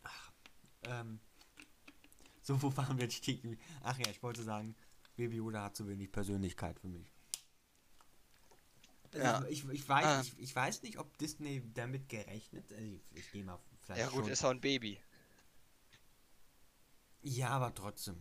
[0.03, 0.33] Ach,
[0.85, 1.21] ähm.
[2.43, 3.23] So, wo waren wir jetzt?
[3.83, 4.75] Ach ja, ich wollte sagen,
[5.17, 7.13] Baby Yoda hat zu wenig Persönlichkeit für mich.
[9.15, 9.45] Ja.
[9.47, 10.21] Ich, ich, weiß, Ah.
[10.21, 12.71] ich, ich weiß nicht, ob Disney damit gerechnet.
[12.73, 14.33] Also ich, ich gehe mal vielleicht Ja, gut, schon.
[14.33, 15.01] ist auch ein Baby.
[17.23, 18.17] Ja, aber trotzdem.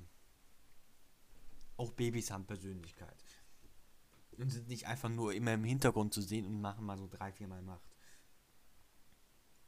[1.77, 3.23] Auch Babys haben Persönlichkeit.
[4.37, 7.31] Und sind nicht einfach nur immer im Hintergrund zu sehen und machen mal so drei,
[7.31, 7.83] viermal Macht.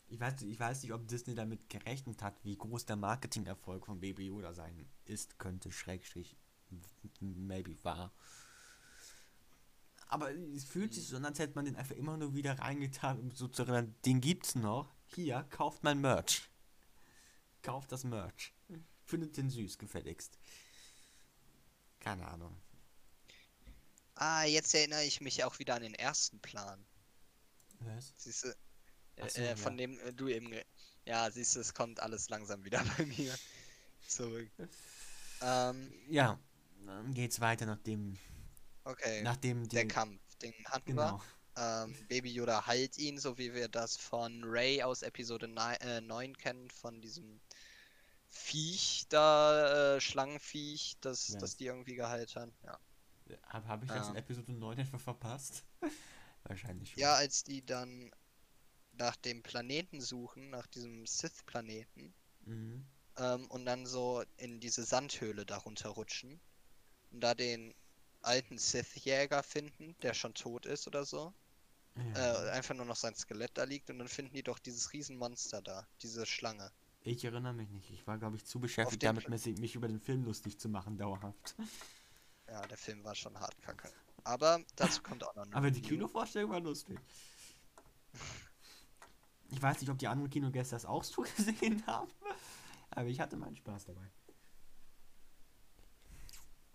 [0.07, 3.99] Ich weiß, ich weiß nicht, ob Disney damit gerechnet hat, wie groß der Marketingerfolg von
[4.01, 6.35] Baby Yoda sein ist, könnte, Schrägstrich,
[7.21, 8.11] maybe war.
[10.11, 13.17] Aber es fühlt sich so an, als hätte man den einfach immer nur wieder reingetan,
[13.17, 14.93] um so zu erinnern, den gibt's noch.
[15.05, 16.49] Hier, kauft mein Merch.
[17.61, 18.53] Kauft das Merch.
[19.05, 20.37] Findet den süß, gefälligst.
[22.01, 22.57] Keine Ahnung.
[24.15, 26.85] Ah, jetzt erinnere ich mich auch wieder an den ersten Plan.
[27.79, 28.13] Was?
[28.17, 28.55] Siehst du,
[29.21, 29.87] Ach so, äh, von ja.
[29.87, 30.53] dem äh, du eben.
[31.05, 33.33] Ja, siehst du, es kommt alles langsam wieder bei mir
[34.07, 34.51] zurück.
[35.41, 36.37] Ähm, Ja,
[36.85, 38.17] dann geht's weiter, nachdem,
[38.83, 39.21] okay.
[39.23, 41.23] nachdem Der die, Kampf, den hatten genau, wir.
[41.57, 46.01] Ähm, Baby Yoda heilt ihn, so wie wir das von Ray aus Episode 9, äh,
[46.01, 47.41] 9 kennen, von diesem
[48.29, 51.39] Viech da, äh, Schlangenviech, das, Ja.
[51.39, 52.53] das die irgendwie geheilt haben.
[52.63, 52.79] Ja.
[53.49, 54.19] habe hab ich jetzt in Ja.
[54.19, 55.65] Episode 9 etwa verpasst?
[56.43, 56.99] Wahrscheinlich schon.
[56.99, 58.11] ja, als die dann
[58.93, 62.13] nach dem Planeten suchen, nach diesem Sith-Planeten,
[62.45, 62.85] Mhm.
[63.17, 66.39] ähm, und dann so in diese Sandhöhle darunter rutschen
[67.11, 67.73] und da den
[68.21, 71.33] alten Sith-Jäger finden, der schon tot ist oder so.
[71.95, 72.45] Ja.
[72.45, 75.61] Äh, einfach nur noch sein Skelett da liegt und dann finden die doch dieses Riesenmonster
[75.61, 76.71] da, diese Schlange.
[77.03, 77.89] Ich erinnere mich nicht.
[77.89, 81.55] Ich war, glaube ich, zu beschäftigt damit, mich, über den Film lustig zu machen, dauerhaft.
[82.47, 83.91] Ja, der Film war schon hart kacke.
[84.23, 85.81] Aber dazu kommt auch noch eine Aber die.
[85.81, 86.99] Kinovorstellung war lustig.
[89.49, 92.11] Ich weiß nicht, ob die anderen Kinogäste das auch so gesehen haben,
[92.91, 94.09] aber ich hatte meinen Spaß dabei.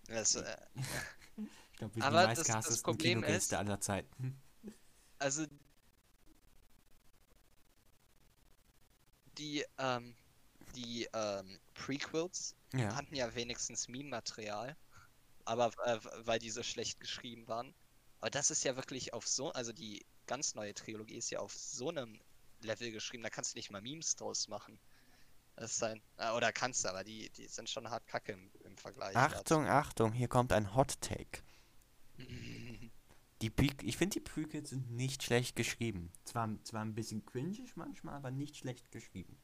[0.09, 0.57] Das, äh,
[1.37, 4.41] Ich glaube, wir sind Aber die das- das Problem ist- aller Zeiten.
[5.19, 5.47] also
[9.39, 10.15] die, ähm,
[10.75, 12.95] die ähm, Prequels Ja.
[12.95, 14.77] hatten ja wenigstens Meme-Material,
[15.45, 17.75] aber äh, weil die so schlecht geschrieben waren.
[18.21, 21.53] Aber das ist ja wirklich auf so, also die ganz neue Trilogie ist ja auf
[21.55, 22.19] so einem
[22.63, 24.79] Level geschrieben, da kannst du nicht mal Memes draus machen.
[25.57, 28.51] Das ist ein, äh, oder kannst du, aber die, die sind schon hart kacke im,
[28.65, 29.17] im Vergleich.
[29.17, 31.43] Achtung, Achtung, hier kommt ein Hot Take.
[32.19, 32.29] dazu.
[33.43, 36.11] Die Pre ich finde, die Prequels sind nicht schlecht geschrieben.
[36.25, 39.37] Zwar, zwar ein bisschen cringig manchmal, aber nicht schlecht geschrieben.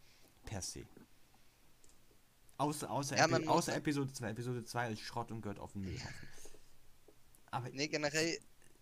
[0.46, 0.86] Per se.
[2.56, 4.30] Außer, außer, Ja, Epi außer Episode 2.
[4.30, 6.28] Episode 2 ist Schrott und gehört auf den Müllhaufen.
[7.50, 8.38] Aber nee, generell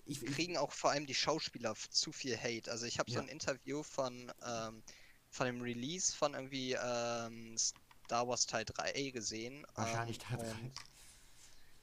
[0.07, 2.71] ich, kriegen auch vor allem die Schauspieler zu viel Hate.
[2.71, 3.23] Also ich habe so Ja.
[3.23, 4.83] ein Interview von, ähm,
[5.31, 9.65] von dem Release von irgendwie ähm, Star Wars Teil 3 gesehen.
[9.75, 10.51] wahrscheinlich ähm, Teil drei.
[10.51, 10.73] und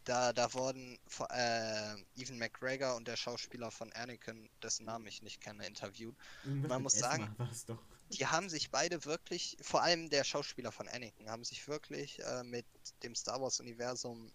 [0.03, 5.41] Da, da wurden äh, Evan McGregor und der Schauspieler von Anakin, dessen Namen ich nicht
[5.41, 6.15] kenne, interviewt.
[6.43, 7.35] Irgendwas man muss sagen-.
[8.11, 12.43] Die haben sich beide wirklich, vor allem der Schauspieler von Anakin, haben sich wirklich äh,
[12.43, 12.65] mit
[13.03, 14.31] dem Star Wars-Universum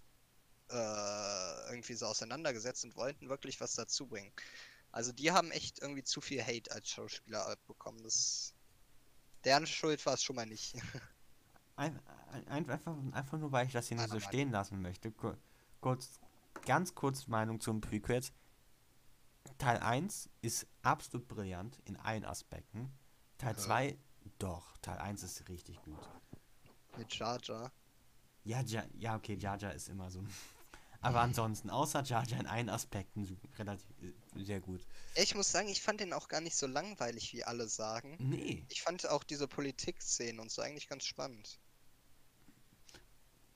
[0.71, 4.33] äh, irgendwie so auseinandergesetzt und wollten wirklich was dazu bringen.
[4.91, 8.03] Also die haben echt irgendwie zu viel Hate als Schauspieler abbekommen.
[8.03, 8.55] Das
[9.45, 10.75] deren Schuld war es schon mal nicht.
[11.77, 11.99] Ein,
[12.33, 15.11] ein, ein, einfach, einfach nur, weil ich das hier nur so Meiner stehen lassen möchte.
[15.11, 15.35] Ku-
[15.81, 16.21] Kurz,
[16.67, 18.31] ganz kurz Meinung zum Prequels.
[19.57, 22.93] Teil 1 ist absolut brillant in allen Aspekten.
[23.39, 23.59] Teil Ja.
[23.59, 23.99] 2,
[24.39, 25.99] doch, Teil 1 ist richtig gut.
[26.99, 27.73] Mit Jar Jar.
[28.45, 30.23] Ja, ja, ja okay, Jar Jar ist immer so.
[31.03, 33.85] Aber ansonsten, außer Jar Jar in allen Aspekten relativ
[34.37, 34.81] äh, sehr gut.
[35.17, 38.17] Ich muss sagen, ich fand den auch gar nicht so langweilig, wie alle sagen.
[38.21, 38.65] Nee.
[38.69, 41.59] Ich fand auch diese Politik-Szenen und so eigentlich ganz spannend.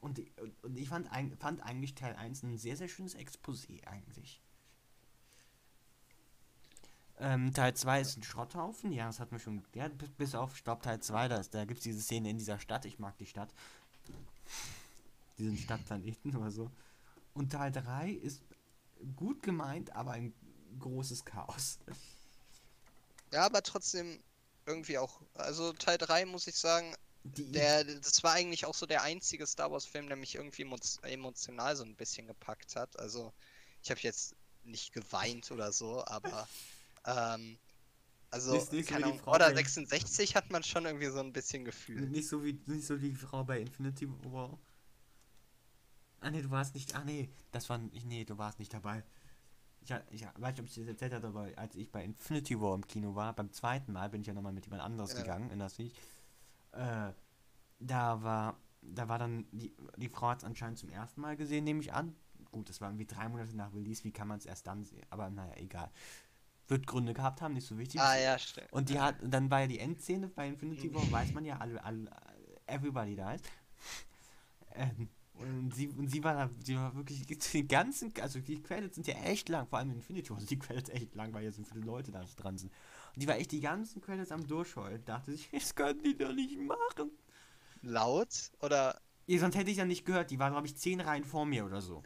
[0.00, 1.08] Und, und, und ich fand,
[1.40, 4.40] fand eigentlich Teil 1 ein sehr, sehr schönes Exposé eigentlich.
[7.18, 10.54] Ähm, Teil 2 ist ein Schrotthaufen, ja, das hat mir schon geklärt, bis, bis auf,
[10.54, 12.98] ich glaube, Teil 2, da, ist- da gibt es diese Szene in dieser Stadt, ich
[12.98, 13.48] mag die Stadt.
[15.38, 16.70] Diesen Stadtplaneten oder so.
[17.36, 18.42] Und Teil 3 ist
[19.14, 20.32] gut gemeint, aber ein
[20.78, 21.78] großes Chaos.
[23.32, 24.18] Ja, aber trotzdem
[24.64, 25.20] irgendwie auch.
[25.34, 26.94] Also Teil 3 muss ich sagen,
[27.24, 30.76] Die, der, das war eigentlich auch so der einzige Star Wars-Film, der mich irgendwie emo
[31.02, 32.98] emotional so ein bisschen gepackt hat.
[32.98, 33.32] Also
[33.82, 36.48] ich habe jetzt nicht geweint oder so, aber
[37.06, 37.58] ähm,
[38.30, 38.96] also Nicht- nicht so
[39.26, 42.00] Order bei- 66 hat man schon irgendwie so ein bisschen Gefühl.
[42.08, 44.58] Nicht so wie nicht so die Frau bei Infinity War.
[46.20, 46.94] Ah nee, du warst nicht.
[46.94, 49.04] Ah nee, das war ich nee, du warst nicht dabei.
[49.80, 52.74] Ich, ich weiß nicht, ob ich das erzählt habe, aber als ich bei Infinity War
[52.74, 55.18] im Kino war, beim zweiten Mal bin ich ja nochmal mit jemand anderes Ja.
[55.18, 55.96] gegangen, in das nicht.
[56.72, 57.12] Äh,
[57.78, 61.64] da war da war dann die, die Frau hat es anscheinend zum ersten Mal gesehen,
[61.64, 62.14] nehme ich an.
[62.52, 65.04] Gut, das war irgendwie drei Monate nach Release, wie kann man es erst dann sehen?
[65.10, 65.90] Aber naja, egal.
[66.68, 68.00] Wird Gründe gehabt haben, nicht so wichtig.
[68.00, 68.72] Ah ja, stimmt.
[68.72, 71.82] Und die hat, dann war ja die Endszene bei Infinity War, weiß man ja, alle,
[71.84, 72.10] alle,
[72.66, 73.42] everybody dies.
[74.74, 78.96] Ähm, und sie, und sie war da, sie war wirklich, die ganzen, also die Credits
[78.96, 81.44] sind ja echt lang, vor allem in Infinity War sind die Credits echt lang, weil
[81.44, 82.72] ja so viele Leute da dran sind.
[83.14, 86.32] Und die war echt die ganzen Credits am Durchheulen, dachte sich, das können die doch
[86.32, 87.10] nicht machen.
[87.82, 91.24] Laut oder Ja, sonst hätte ich ja nicht gehört, die war, glaube ich, zehn Reihen
[91.24, 92.04] vor mir oder so.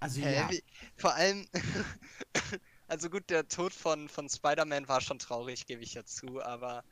[0.00, 0.62] Also ja, wie,
[0.96, 1.46] vor allem,
[2.88, 6.84] also gut, der Tod von, von Spider-Man war schon traurig, gebe ich ja zu, aber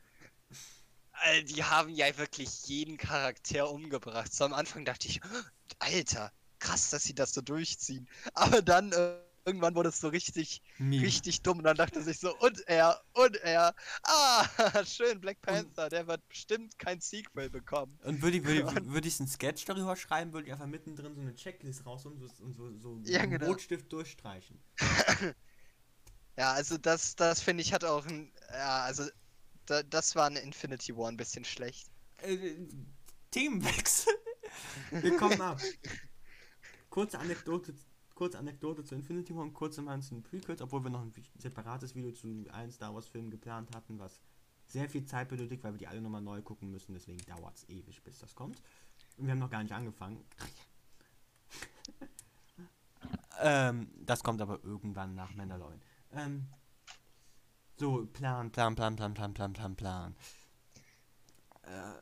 [1.45, 4.33] die haben ja wirklich jeden Charakter umgebracht.
[4.33, 5.21] So am Anfang dachte ich,
[5.79, 8.07] Alter, krass, dass sie das so durchziehen.
[8.33, 11.05] Aber dann äh, irgendwann wurde es so richtig, Meme.
[11.05, 11.59] richtig dumm.
[11.59, 13.73] Und dann dachte sich so, und er, und er.
[14.03, 14.45] Ah,
[14.85, 17.99] schön, Black Panther, der wird bestimmt kein Sequel bekommen.
[18.03, 21.15] Und würde ich, würde, ich- würde ich einen Sketch darüber schreiben, würde ich einfach mittendrin
[21.15, 23.47] so eine Checklist raus und so, und so, so Ja, genau.
[23.47, 24.59] Rotstift durchstreichen.
[26.37, 29.03] Ja, also das, das finde ich hat auch ein, ja, also
[29.69, 31.89] da, das war in Infinity War ein bisschen schlecht.
[32.17, 32.37] Äh,
[33.31, 34.13] Themenwechsel.
[34.91, 35.61] Wir kommen ab.
[36.89, 37.75] Kurze Anekdote,
[38.15, 41.13] kurze Anekdote zu Infinity War und kurze mal zu den Prequels, obwohl wir noch ein
[41.37, 44.19] separates Video zu allen Star Wars Filmen geplant hatten, was
[44.65, 47.69] sehr viel Zeit benötigt, weil wir die alle nochmal neu gucken müssen, deswegen dauert es
[47.69, 48.61] ewig, bis das kommt.
[49.17, 50.23] Und wir haben noch gar nicht angefangen.
[53.39, 55.81] ähm, das kommt aber irgendwann nach Mandalorian.
[56.11, 56.47] Ähm,
[57.79, 60.15] so, Plan, Plan, Plan, Plan, Plan, Plan, Plan, Plan.
[61.63, 61.93] Äh,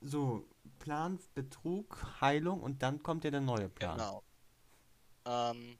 [0.00, 0.46] so,
[0.78, 3.96] Plan, Betrug, Heilung und dann kommt ja der neue Plan.
[3.96, 4.22] Genau.
[5.26, 5.78] Ähm,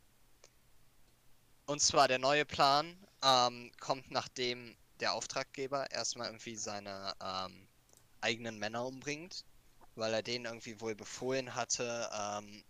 [1.67, 7.67] und zwar der neue Plan ähm, kommt nachdem der Auftraggeber erstmal irgendwie seine ähm,
[8.21, 9.45] eigenen Männer umbringt,
[9.97, 12.65] weil er denen irgendwie wohl befohlen hatte, ähm,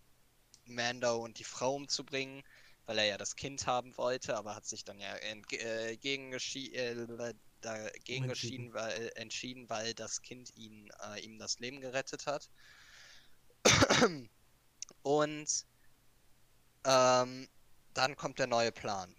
[0.67, 2.43] Mando und die Frau umzubringen,
[2.87, 7.35] weil er ja das Kind haben wollte, aber hat sich dann ja entge äh, äh,
[7.61, 12.51] dagegen geschieden, weil, entschieden, weil das Kind ihn, äh, ihm das Leben gerettet hat.
[15.03, 15.67] Und
[16.85, 17.49] ähm,
[17.95, 19.15] dann kommt der neue Plan.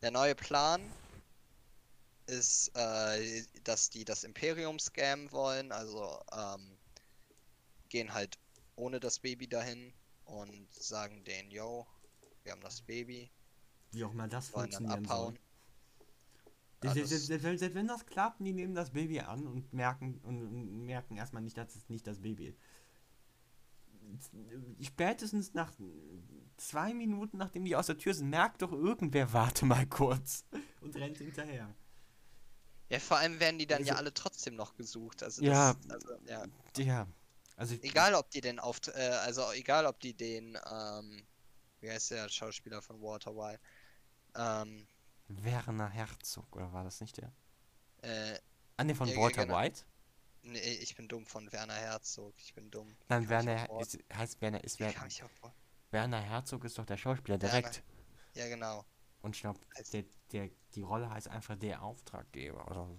[0.00, 0.90] Der neue Plan
[2.26, 6.78] ist, äh, dass die das Imperium scammen wollen, also ähm,
[7.90, 8.38] gehen halt
[8.76, 9.92] ohne das Baby dahin
[10.24, 11.86] und sagen denen, yo,
[12.44, 13.30] wir haben das Baby,
[13.92, 15.34] Wie auch immer das funktionieren soll.
[16.82, 20.20] Ja, Ja, selbst, selbst, selbst, wenn das klappt, die nehmen das Baby an und merken
[20.22, 22.58] und, merken erstmal nicht, dass es nicht das Baby ist.
[24.82, 25.72] Spätestens nach
[26.58, 30.44] zwei Minuten, nachdem die aus der Tür sind, merkt doch irgendwer, warte mal kurz
[30.82, 31.74] und rennt hinterher.
[32.90, 35.22] Ja, vor allem werden die dann ja Also- alle trotzdem noch gesucht.
[35.22, 35.72] Also Ja.
[35.88, 36.44] das, also, ja.
[36.76, 37.06] Ja,
[37.56, 41.22] also Egal ob die den auf, äh, also egal ob die den, ähm,
[41.84, 43.60] wie heißt der Schauspieler von Walter White?
[44.36, 44.88] Ähm,
[45.28, 47.30] Werner Herzog, oder war das nicht der?
[48.02, 48.38] äh,
[48.76, 49.58] Ah, ne, von Ja, Walter genau.
[49.58, 49.84] White?
[50.42, 52.34] nee, ich bin dumm von Werner Herzog.
[52.38, 52.96] Ich bin dumm.
[53.08, 55.54] Nein, Werner ist, heißt Werner ist Wie Wer, kam ich auf Wort?
[55.90, 57.58] Werner Herzog ist doch der Schauspieler Werner.
[57.62, 57.82] direkt.
[58.34, 58.84] Ja, genau.
[59.22, 59.60] Und ich glaube,
[59.92, 62.98] der, der, die Rolle heißt einfach der Auftraggeber oder so.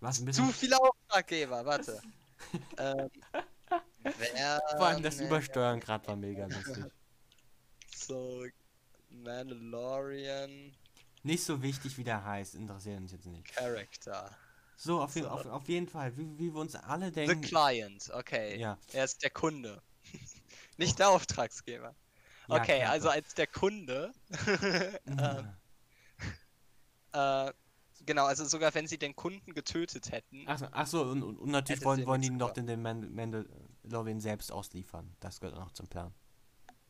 [0.00, 2.00] Was ein Zu viele Auftraggeber, warte.
[2.78, 3.10] ähm,
[4.76, 6.86] Vor allem das Werner Übersteuern gerade war mega lustig.
[8.08, 8.44] So,
[9.10, 10.72] Mandalorian
[11.22, 13.46] Nicht so wichtig, wie der heißt, interessiert uns jetzt nicht.
[13.54, 14.34] Character.
[14.76, 15.28] So, auf, je- So.
[15.28, 17.42] auf, auf jeden Fall, wie, wie wir uns alle The denken.
[17.42, 18.58] Client, okay.
[18.58, 19.82] Ja, Er ist der Kunde.
[20.78, 21.94] Nicht der Auftragsgeber.
[22.48, 24.12] ja, okay, klar, also als der Kunde.
[25.04, 25.18] Mhm.
[27.12, 27.52] äh,
[28.06, 30.44] genau, also sogar wenn sie den Kunden getötet hätten.
[30.46, 33.10] Ach, so- ach so, und, und und natürlich wollen, wollen die noch den, den Mand-
[33.10, 35.14] Mandalorian selbst ausliefern.
[35.20, 36.14] Das gehört auch noch zum Plan.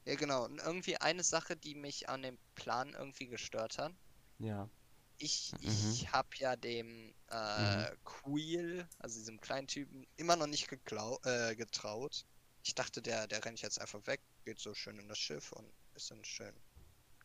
[0.08, 0.44] Ja, genau.
[0.46, 3.92] Und irgendwie eine Sache, die mich an dem Plan irgendwie gestört hat.
[4.38, 4.68] Ja.
[5.18, 5.90] Ich, Mhm.
[5.92, 11.54] ich habe ja dem äh, Queel, also diesem kleinen Typen, immer noch nicht geklau äh,
[11.56, 12.24] getraut.
[12.64, 15.70] Ich dachte, der, der rennt jetzt einfach weg, geht so schön in das Schiff und
[15.94, 16.54] ist dann schön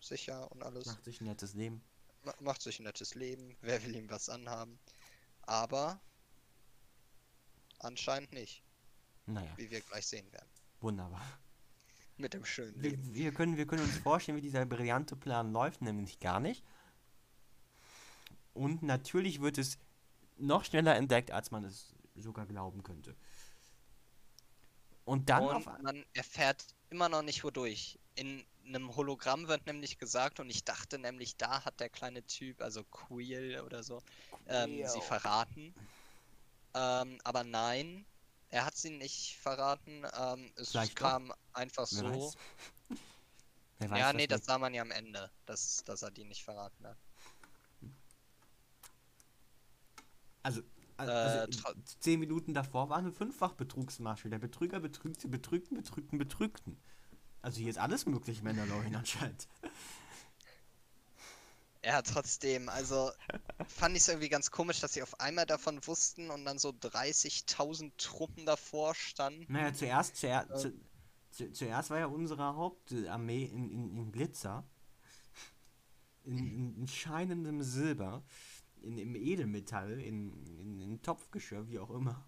[0.02, 0.86] sicher und alles.
[0.88, 1.84] Macht sich ein nettes Leben.
[2.24, 3.56] Ma macht sich ein nettes Leben.
[3.62, 4.80] Wer will ihm was anhaben?
[5.44, 6.02] Aber
[7.80, 8.64] anscheinend nicht,
[9.26, 10.50] Naja, wie wir gleich sehen werden.
[10.82, 11.40] wunderbar.
[12.18, 13.14] Mit dem schönen Wir, Leben.
[13.14, 16.64] wir, können, wir können uns vorstellen, wie dieser brillante Plan läuft, nämlich gar nicht.
[18.54, 19.78] Und natürlich wird es
[20.38, 23.16] noch schneller entdeckt, als man es sogar glauben könnte.
[25.06, 28.00] Und dann Und man erfährt immer noch nicht wodurch.
[28.16, 32.62] In einem Hologramm wird nämlich gesagt, und ich dachte nämlich, da hat der kleine Typ,
[32.62, 34.02] also Queel oder so,
[34.48, 35.74] ähm, sie verraten.
[36.74, 38.06] Ähm, aber nein,
[38.54, 40.04] er hat sie nicht verraten.
[40.16, 41.10] Ähm, es Vielleicht doch.
[41.10, 42.06] kam einfach wer so.
[42.06, 42.38] weiß.
[43.80, 46.44] Wer weiß, ja, nee, das sah man ja am Ende, dass, dass er die nicht
[46.44, 46.98] verraten hat.
[50.44, 50.62] Also,
[50.98, 54.30] al- Äh, also zehn Minuten davor war eine Fünffach-Betrugsmasche.
[54.30, 56.80] Der Betrüger betrügt, betrügten, betrügten, betrügten.
[57.42, 59.48] Also hier ist alles möglich, Mandalorian anscheinend.
[61.86, 63.12] Ja, trotzdem, also
[63.68, 66.70] fand ich es irgendwie ganz komisch, dass sie auf einmal davon wussten und dann so
[66.70, 69.52] 30.000 Truppen davor standen.
[69.52, 70.58] Naja, zuerst, zuer, Ähm.
[70.58, 70.74] zu,
[71.32, 74.64] zu, zuerst war ja unsere Hauptarmee in, in, in Glitzer.
[76.24, 78.24] In, in, in scheinendem Silber.
[78.82, 82.26] In, Im Edelmetall, in, in, in Topfgeschirr, wie auch immer.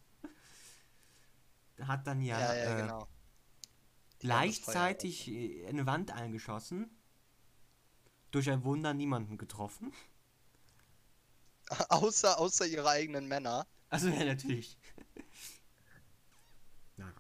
[1.82, 3.08] Hat dann ja, Ja, ja, äh, genau.
[4.20, 6.90] Gleichzeitig äh, eine Wand eingeschossen.
[8.36, 9.94] Durch ein Wunder niemanden getroffen.
[11.88, 13.66] Außer, außer ihre eigenen Männer.
[13.88, 14.78] Also ja, natürlich.
[16.98, 17.14] Na.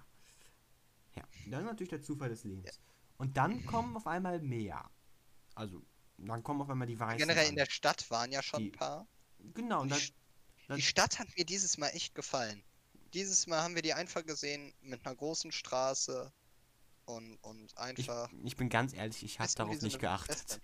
[1.16, 2.82] Ja, das ist natürlich der Zufall des Lebens.
[3.18, 4.92] Und dann kommen auf einmal mehr.
[5.54, 5.82] Also,
[6.18, 7.18] dann kommen auf einmal die Weißen.
[7.18, 7.56] Generell in an.
[7.56, 9.08] der Stadt waren ja schon Die- ein paar.
[9.54, 10.02] Genau, und Die, dann,
[10.68, 12.62] dann die Stadt hat mir dieses Mal echt gefallen.
[13.14, 16.34] Dieses Mal haben wir die einfach gesehen mit einer großen Straße
[17.06, 18.30] und, und ich, einfach.
[18.44, 20.60] ich bin ganz ehrlich, ich habe darauf so nicht geachtet.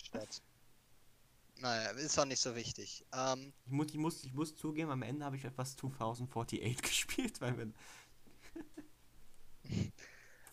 [1.60, 3.06] Naja, ist auch nicht so wichtig.
[3.14, 7.40] Ähm, Ich muss, ich, muss, ich muss zugeben, am Ende habe ich etwas 2048 gespielt,
[7.40, 7.74] weil wir.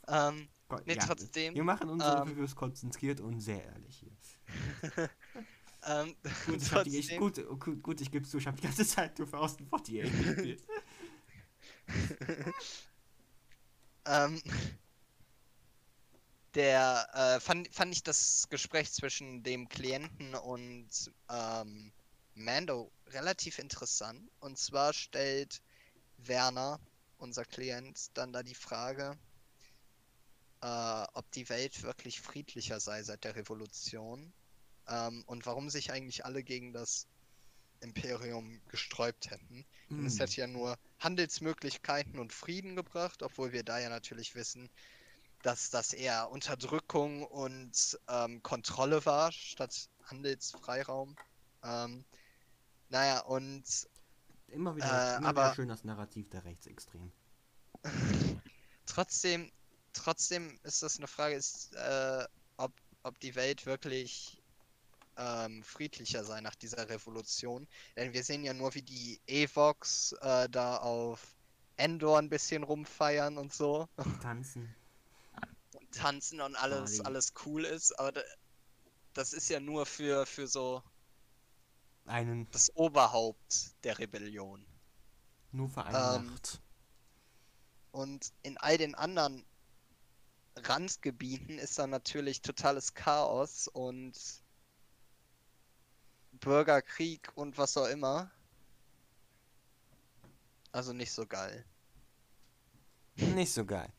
[0.09, 1.55] ähm, Gott, nee, ja, trotzdem.
[1.55, 5.09] Wir machen unsere ähm, Reviews konzentriert und sehr ehrlich hier.
[5.87, 8.57] Ähm, Gut, ich, hab die, ich, trotzdem- gut, gut, gut, ich gebe zu, ich habe
[8.57, 10.65] die ganze Zeit 2048 gespielt.
[14.05, 14.43] Ähm,
[16.55, 20.91] der äh, fand, fand ich das Gespräch zwischen dem Klienten und
[21.31, 21.93] ähm,
[22.35, 24.31] Mando relativ interessant.
[24.41, 25.63] Und zwar stellt
[26.19, 26.81] Werner,
[27.19, 29.19] unser Klient, dann da die Frage,
[30.63, 34.33] äh, ob die Welt wirklich friedlicher sei seit der Revolution
[34.89, 37.09] ähm, und warum sich eigentlich alle gegen das
[37.81, 39.67] Imperium gesträubt hätten.
[39.97, 40.21] Und es Hm.
[40.21, 44.71] hätte ja nur Handelsmöglichkeiten und Frieden gebracht, obwohl wir da ja natürlich wissen,
[45.43, 51.17] dass das eher Unterdrückung und ähm, Kontrolle war, statt Handelsfreiraum.
[51.63, 52.05] Ähm,
[52.89, 53.65] naja, und
[54.49, 57.13] Immer wieder, Äh, immer wieder aber- schön das Narrativ der Rechtsextremen.
[58.87, 59.53] trotzdem,
[59.93, 62.25] trotzdem ist das eine Frage, ist, äh,
[62.57, 62.73] ob,
[63.03, 64.43] ob die Welt wirklich
[65.19, 67.67] ähm, friedlicher sei nach dieser Revolution.
[67.97, 71.37] Denn wir sehen ja nur, wie die Evox äh, da auf
[71.77, 73.89] Endor ein bisschen rumfeiern und so.
[74.23, 74.75] Tanzen.
[75.93, 78.21] Tanzen und alles, alles cool ist, aber da,
[79.15, 80.83] das ist ja nur für, für so
[82.07, 84.67] Einen das Oberhaupt der Rebellion.
[85.53, 86.63] nur für eine Ähm, Nacht.
[87.91, 89.45] Und in all den anderen
[90.57, 94.13] Randgebieten ist dann natürlich totales Chaos und
[96.33, 98.31] Bürgerkrieg und was auch immer.
[100.73, 101.67] Also nicht so geil.
[103.17, 103.93] Nicht so geil.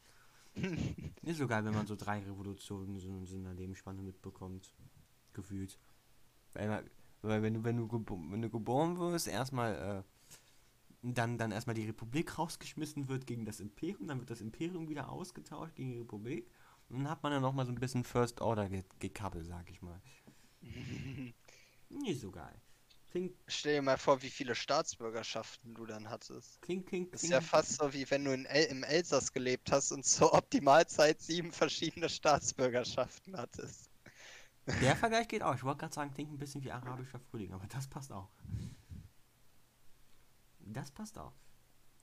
[1.22, 4.74] Nicht so geil, wenn man so drei Revolutionen so in so einer Lebensspanne mitbekommt.
[5.34, 5.80] Gefühlt.
[6.54, 6.84] Weil,
[7.22, 7.90] weil wenn du, wenn du,
[8.32, 10.04] wenn du geboren wirst, erstmal, äh,
[11.02, 15.10] dann, dann erstmal die Republik rausgeschmissen wird gegen das Imperium, dann wird das Imperium wieder
[15.10, 16.50] ausgetauscht gegen die Republik.
[16.90, 19.82] Und dann hat man ja nochmal so ein bisschen First Order ge gekabbelt, sag ich
[19.82, 20.02] mal.
[21.90, 22.60] Nicht so geil.
[23.12, 26.62] Klingt, Stell dir mal vor, wie viele Staatsbürgerschaften du dann hattest.
[26.62, 27.24] klingt, klingt, klingt.
[27.24, 30.34] ist ja fast so, wie wenn du in El im Elsass gelebt hast und zur
[30.34, 33.90] Optimalzeit sieben verschiedene Staatsbürgerschaften hattest.
[34.68, 35.56] Der Vergleich geht auch.
[35.56, 38.30] Ich wollte gerade sagen, klingt ein bisschen wie arabischer Frühling, aber das passt auch.
[40.60, 41.34] Das passt auch.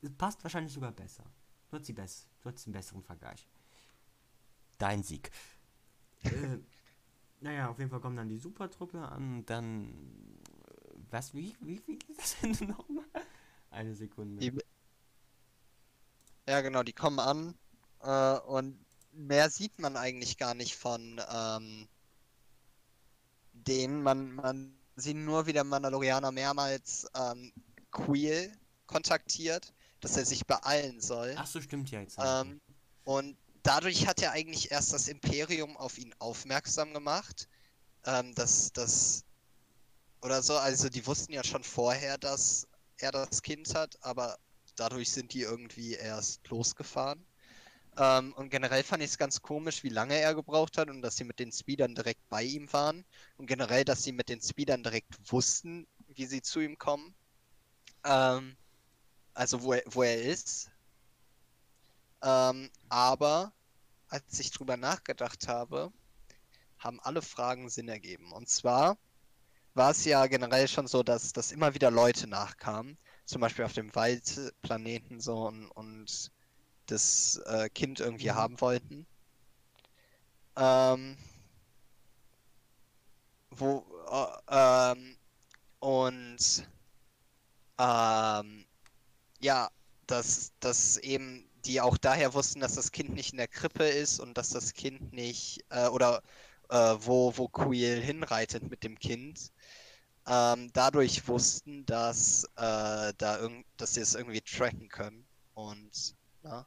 [0.03, 1.25] Es passt wahrscheinlich sogar besser.
[1.71, 3.49] Du hast, die bess du hast den besseren Vergleich.
[4.79, 5.31] Dein Sieg.
[6.25, 6.59] äh,
[7.41, 10.41] naja, auf jeden Fall kommt dann die Supertruppe an und dann.
[11.11, 13.05] Was, wie, wie, wie geht das Ende nochmal?
[13.71, 14.41] Eine Sekunde.
[14.41, 14.59] Die,
[16.49, 17.55] ja, genau, die kommen an
[18.03, 18.79] äh, und
[19.13, 21.89] mehr sieht man eigentlich gar nicht von ähm,
[23.53, 24.03] denen.
[24.03, 27.53] Man, man sieht nur, wie der Mandalorianer mehrmals ähm,
[27.91, 28.53] Queel
[28.87, 31.35] kontaktiert, dass er sich beeilen soll.
[31.37, 32.19] Ach so, stimmt ja jetzt.
[32.23, 32.61] Ähm,
[33.05, 37.49] und dadurch hat ja eigentlich erst das Imperium auf ihn aufmerksam gemacht.
[38.05, 39.26] Ähm, dass das
[40.23, 42.67] oder so, also die wussten ja schon vorher, dass
[42.99, 44.39] er das Kind hat, aber
[44.77, 47.25] dadurch sind die irgendwie erst losgefahren.
[47.99, 51.17] Ähm, und generell fand ich es ganz komisch, wie lange er gebraucht hat und dass
[51.17, 53.05] sie mit den Speedern direkt bei ihm waren.
[53.37, 57.15] Und generell, dass sie mit den Speedern direkt wussten, wie sie zu ihm kommen.
[58.05, 58.57] Ähm,
[59.35, 60.71] also wo er, wo er ist.
[62.23, 63.53] Ähm, aber
[64.09, 65.93] als ich drüber nachgedacht habe,
[66.79, 68.33] haben alle Fragen Sinn ergeben.
[68.33, 68.99] Und zwar
[69.77, 72.97] war es ja generell schon so, dass, dass immer wieder Leute nachkamen.
[73.25, 76.31] Zum Beispiel auf dem Waldplaneten so und, und
[76.87, 78.35] das äh, Kind irgendwie mhm.
[78.35, 79.07] haben wollten.
[80.57, 81.17] Ähm,
[83.51, 85.17] wo äh, ähm,
[85.81, 86.69] und
[87.79, 88.67] ähm,
[89.41, 89.69] ja,
[90.07, 94.21] dass, dass eben die auch daher wussten, dass das Kind nicht in der Krippe ist
[94.21, 96.23] und dass das Kind nicht äh, oder
[96.71, 99.53] äh, wo, wo Quill hinreitet mit dem Kind.
[100.29, 105.25] Ähm, dadurch wussten, dass, äh, da irgend, dass sie es irgendwie tracken können.
[105.55, 106.67] Und na,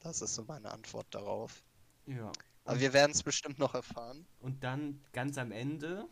[0.00, 1.62] das ist so meine Antwort darauf.
[2.06, 2.30] Ja.
[2.64, 4.26] Aber wir werden es bestimmt noch erfahren.
[4.40, 6.06] Und dann ganz am Ende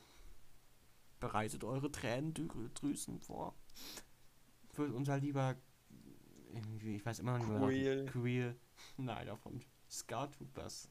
[1.20, 3.54] bereitet eure Tränendrüsen vor.
[4.74, 5.56] Wird unser lieber
[6.52, 8.06] irgendwie, ich weiß immer noch nicht, Queel.
[8.06, 8.56] Queel,
[8.96, 9.60] leider vom
[9.90, 10.88] Scout Troopers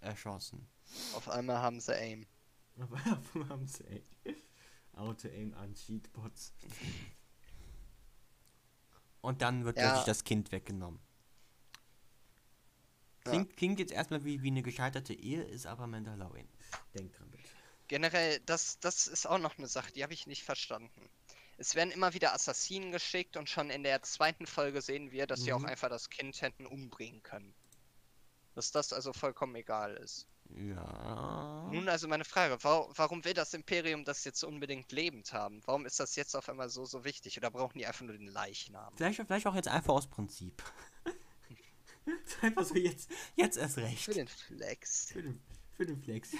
[0.00, 0.66] erschossen.
[1.14, 2.26] Auf einmal haben sie Aim.
[2.78, 4.02] Auf einmal haben sie Aim.
[4.96, 6.52] Auto-Aim an Cheatbots.
[9.20, 10.04] Und dann wird ja.
[10.04, 11.00] das Kind weggenommen.
[13.24, 13.56] Klingt, ja.
[13.56, 16.48] klingt jetzt erstmal wie, wie eine gescheiterte Ehe, ist aber Mandalorian.
[16.94, 17.44] Denkt dran bitte.
[17.88, 21.08] Generell, das, das ist auch noch eine Sache, die habe ich nicht verstanden.
[21.58, 25.40] Es werden immer wieder Assassinen geschickt und schon in der zweiten Folge sehen wir, dass
[25.40, 25.44] mhm.
[25.44, 25.66] sie auch mhm.
[25.66, 27.54] einfach das Kind hätten umbringen können.
[28.54, 30.26] Dass das also vollkommen egal ist.
[30.54, 31.68] Ja.
[31.72, 35.60] Nun also meine Frage, warum, warum will das Imperium das jetzt unbedingt lebend haben?
[35.64, 37.36] Warum ist das jetzt auf einmal so, so wichtig?
[37.36, 38.94] Oder brauchen die einfach nur den Leichnam?
[38.96, 40.62] Vielleicht, vielleicht auch jetzt einfach aus Prinzip.
[42.42, 44.04] einfach so jetzt, jetzt erst recht.
[44.04, 45.12] Für den Flex.
[45.12, 45.40] Für den,
[45.74, 46.30] für den Flex.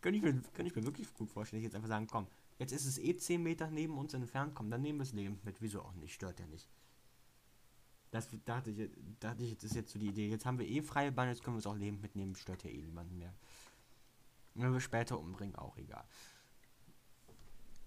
[0.00, 2.26] könnte, ich mir, könnte ich mir wirklich gut vorstellen, ich jetzt einfach sagen, komm,
[2.58, 5.44] jetzt ist es eh 10 Meter neben uns entfernt, komm, dann nehmen wir es lebend
[5.44, 5.60] mit.
[5.60, 6.68] Wieso auch nicht, stört ja nicht.
[8.10, 8.90] Das dachte ich,
[9.20, 10.28] dachte ich, das ist jetzt so die Idee.
[10.28, 12.70] Jetzt haben wir eh freie Bahn, jetzt können wir es auch lebend mitnehmen, stört ja
[12.70, 13.34] eh niemanden mehr.
[14.54, 16.04] Und wenn wir später umbringen, auch egal.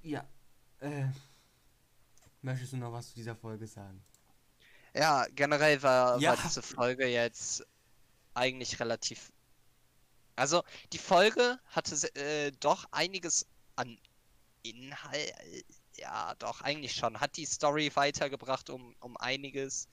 [0.03, 0.25] Ja,
[0.79, 1.07] äh,
[2.41, 4.03] möchtest du noch was zu dieser Folge sagen?
[4.93, 6.31] Ja, generell war, ja.
[6.31, 7.65] war diese Folge jetzt
[8.33, 9.31] eigentlich relativ.
[10.35, 13.45] Also, die Folge hatte äh, doch einiges
[13.75, 13.97] an
[14.63, 15.33] Inhalt,
[15.97, 17.19] ja, doch, eigentlich schon.
[17.19, 19.87] Hat die Story weitergebracht um, um einiges.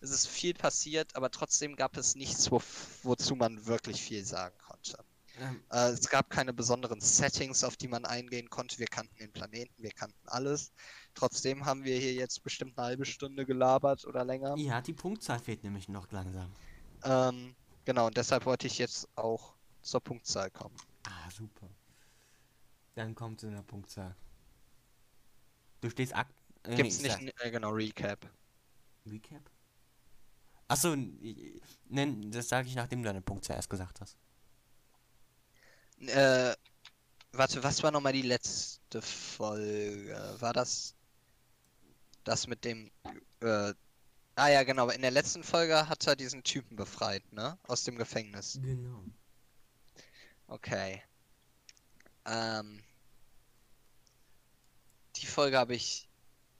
[0.00, 2.60] Es ist viel passiert, aber trotzdem gab es nichts, wo,
[3.02, 5.04] wozu man wirklich viel sagen konnte.
[5.38, 5.62] Ähm.
[5.70, 8.78] Äh, es gab keine besonderen Settings, auf die man eingehen konnte.
[8.78, 10.72] Wir kannten den Planeten, wir kannten alles.
[11.14, 14.56] Trotzdem haben wir hier jetzt bestimmt eine halbe Stunde gelabert oder länger.
[14.56, 16.50] Ja, die Punktzahl fehlt nämlich noch langsam.
[17.04, 20.76] Ähm, genau, und deshalb wollte ich jetzt auch zur Punktzahl kommen.
[21.06, 21.68] Ah, super.
[22.94, 24.14] Dann kommt zu einer Punktzahl.
[25.82, 26.32] Du stehst akt.
[26.62, 28.26] Äh, Gibt's nee, nicht, äh, genau, Recap.
[29.04, 29.42] Recap?
[30.68, 30.96] Achso,
[31.88, 34.16] nenn, das sage ich, nachdem du deine Punkt zuerst gesagt hast.
[35.98, 36.54] Äh,
[37.32, 40.36] warte, was war nochmal die letzte Folge?
[40.38, 40.94] War das
[42.24, 42.90] das mit dem,
[43.40, 43.74] äh,
[44.36, 47.58] ah ja, genau, in der letzten Folge hat er diesen Typen befreit, ne?
[47.64, 48.58] Aus dem Gefängnis.
[48.62, 49.02] Genau.
[50.46, 51.02] Okay.
[52.26, 52.82] Ähm,
[55.22, 56.08] die Folge habe ich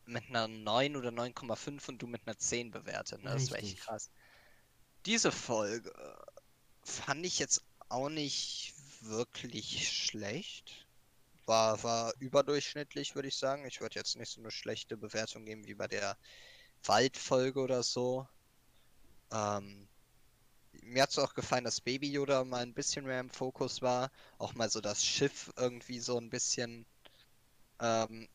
[0.06, 3.22] mit einer 9 oder 9,5 und du mit einer 10 bewertet.
[3.22, 3.30] Ne?
[3.30, 4.10] Das war echt krass.
[5.04, 5.92] Diese Folge
[6.82, 10.86] fand ich jetzt auch nicht wirklich schlecht.
[11.44, 13.66] War, war überdurchschnittlich, würde ich sagen.
[13.66, 16.16] Ich würde jetzt nicht so eine schlechte Bewertung geben wie bei der
[16.84, 18.28] Waldfolge oder so.
[19.32, 19.88] Ähm,
[20.82, 24.10] mir hat es auch gefallen, dass Baby Yoda mal ein bisschen mehr im Fokus war.
[24.38, 26.86] Auch mal so das Schiff irgendwie so ein bisschen
[27.82, 28.28] ähm,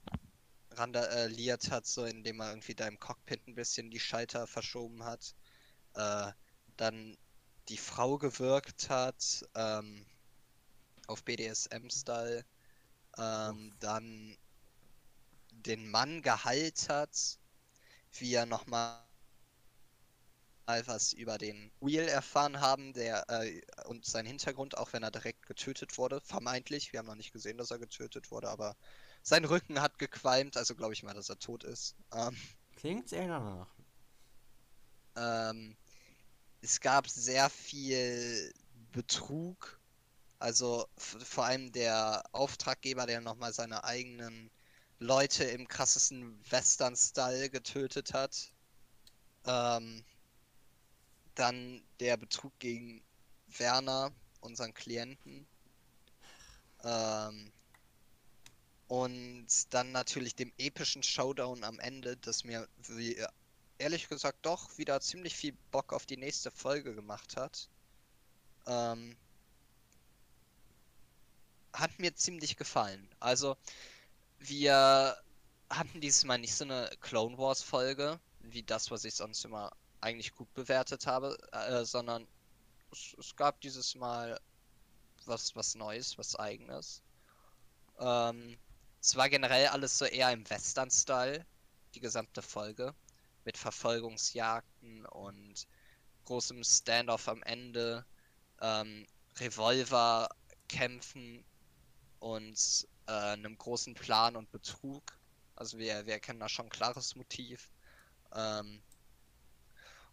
[0.71, 5.33] randaliert hat, so indem er irgendwie da im Cockpit ein bisschen die Schalter verschoben hat.
[5.95, 6.31] Äh,
[6.77, 7.17] dann
[7.69, 10.05] die Frau gewirkt hat ähm,
[11.07, 12.45] auf BDSM-Style.
[13.17, 14.37] Ähm, dann
[15.51, 17.39] den Mann geheilt hat,
[18.19, 19.01] wie er nochmal
[20.85, 25.45] was über den Wheel erfahren haben, der äh, und sein Hintergrund, auch wenn er direkt
[25.47, 26.91] getötet wurde, vermeintlich.
[26.91, 28.75] Wir haben noch nicht gesehen, dass er getötet wurde, aber
[29.27, 31.97] sein Rücken hat gequalmt, also glaube ich mal, dass er tot ist.
[32.13, 32.37] Ähm,
[32.77, 33.67] Klingt sehr danach.
[35.17, 35.75] Ähm,
[36.61, 38.53] es gab sehr viel
[38.93, 39.81] Betrug.
[40.39, 44.49] Also vor allem der Auftraggeber, der nochmal seine eigenen
[44.99, 48.53] Leute im krassesten Western-Style getötet hat.
[49.43, 50.05] Ähm,
[51.35, 53.03] dann der Betrug gegen
[53.57, 55.45] Werner, unseren Klienten.
[56.85, 57.51] Ähm,
[58.87, 63.17] und dann natürlich dem epischen Showdown am Ende, das mir wie,
[63.77, 67.69] ehrlich gesagt doch wieder ziemlich viel Bock auf die nächste Folge gemacht hat.
[68.65, 69.15] Ähm,
[71.73, 73.07] hat mir ziemlich gefallen.
[73.19, 73.55] Also,
[74.39, 75.17] wir
[75.69, 79.71] hatten dieses Mal nicht so eine Clone Wars Folge, wie das, was ich sonst immer
[80.01, 82.27] eigentlich gut bewertet habe, äh, sondern
[82.91, 84.39] es, es, gab dieses Mal
[85.25, 87.01] was, was Neues, was Eigenes.
[87.99, 88.57] Ähm,
[89.01, 91.45] es war generell alles so eher im Western-Style,
[91.95, 92.93] die gesamte Folge,
[93.45, 95.67] mit Verfolgungsjagden und
[96.25, 98.05] großem Standoff am Ende,
[98.61, 99.05] ähm,
[99.37, 101.45] Revolverkämpfen
[102.19, 105.03] und äh, einem großen Plan und Betrug.
[105.55, 107.71] Also wir, wir erkennen da schon ein klares Motiv.
[108.33, 108.81] Ähm,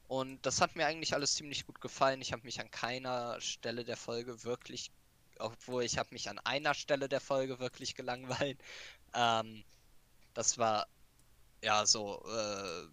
[0.07, 2.20] und das hat mir eigentlich alles ziemlich gut gefallen.
[2.20, 4.93] Ich habe mich an keiner Stelle der Folge wirklich,
[5.39, 8.59] obwohl ich habe mich an einer Stelle der Folge wirklich gelangweilt.
[9.16, 9.62] Ähm,
[10.32, 10.89] das war
[11.62, 12.89] ja so äh,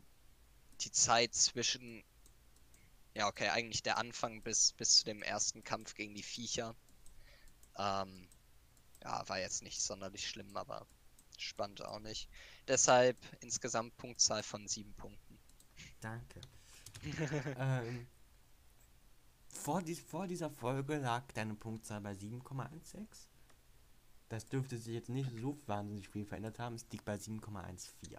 [0.82, 2.04] die Zeit zwischen,
[3.16, 6.76] ja okay, eigentlich der Anfang bis, bis zu dem ersten Kampf gegen die Viecher.
[7.76, 8.30] Ähm,
[9.04, 10.86] ja, war jetzt nicht sonderlich schlimm, aber
[11.40, 12.30] spannend auch nicht.
[12.68, 15.40] Deshalb insgesamt Punktzahl von sieben Punkten.
[16.02, 16.42] Danke.
[17.58, 18.08] ähm,
[19.52, 23.06] vor, dies, vor dieser Folge lag deine Punktzahl bei 7,16.
[24.30, 26.76] Das dürfte sich jetzt nicht so wahnsinnig viel verändert haben.
[26.76, 28.18] Es liegt bei 7,14.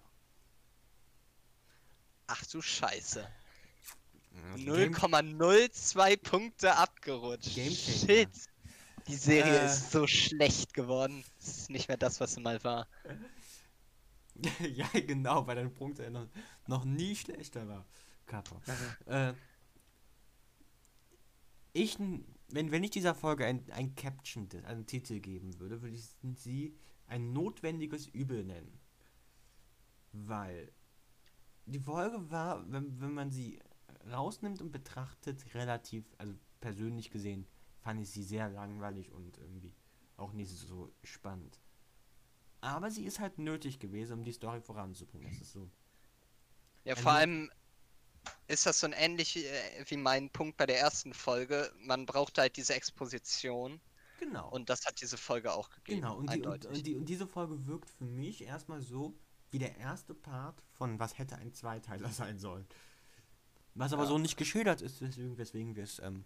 [2.27, 3.27] Ach du Scheiße.
[4.57, 7.55] 0,02 Punkte abgerutscht.
[7.55, 8.31] Shit.
[9.09, 11.25] Die Serie äh, ist so schlecht geworden.
[11.41, 12.87] Es ist nicht mehr das, was sie mal war.
[14.61, 16.29] ja, genau, weil deine Punkte noch,
[16.67, 17.85] noch nie schlechter war.
[18.27, 18.61] Kappa.
[19.07, 19.35] äh,
[21.73, 26.05] ich, wenn, wenn ich dieser Folge ein, ein Caption, einen Titel geben würde, würde ich
[26.37, 28.79] sie ein notwendiges Übel nennen.
[30.13, 30.73] Weil
[31.67, 33.59] die Folge war, wenn, wenn man sie
[34.11, 37.47] rausnimmt und betrachtet, relativ, also persönlich gesehen,
[37.81, 39.75] fand ich sie sehr langweilig und irgendwie
[40.17, 41.61] auch nicht so spannend.
[42.61, 45.29] Aber sie ist halt nötig gewesen, um die Story voranzubringen.
[45.29, 45.69] Das ist so.
[46.85, 47.51] Ja, vor allem
[48.49, 51.73] ist das so ein ähnlich äh, wie mein Punkt bei der ersten Folge.
[51.81, 53.81] Man braucht halt diese Exposition.
[54.21, 54.49] Genau.
[54.51, 56.03] Und das hat diese Folge auch gegeben.
[56.03, 59.15] Genau, und, die, und, und, die, und diese Folge wirkt für mich erstmal so
[59.51, 62.67] wie der erste Part von was hätte ein Zweiteiler sein sollen.
[63.75, 64.09] Was aber ja.
[64.09, 66.25] so nicht geschildert ist, weswegen, weswegen wir es ähm,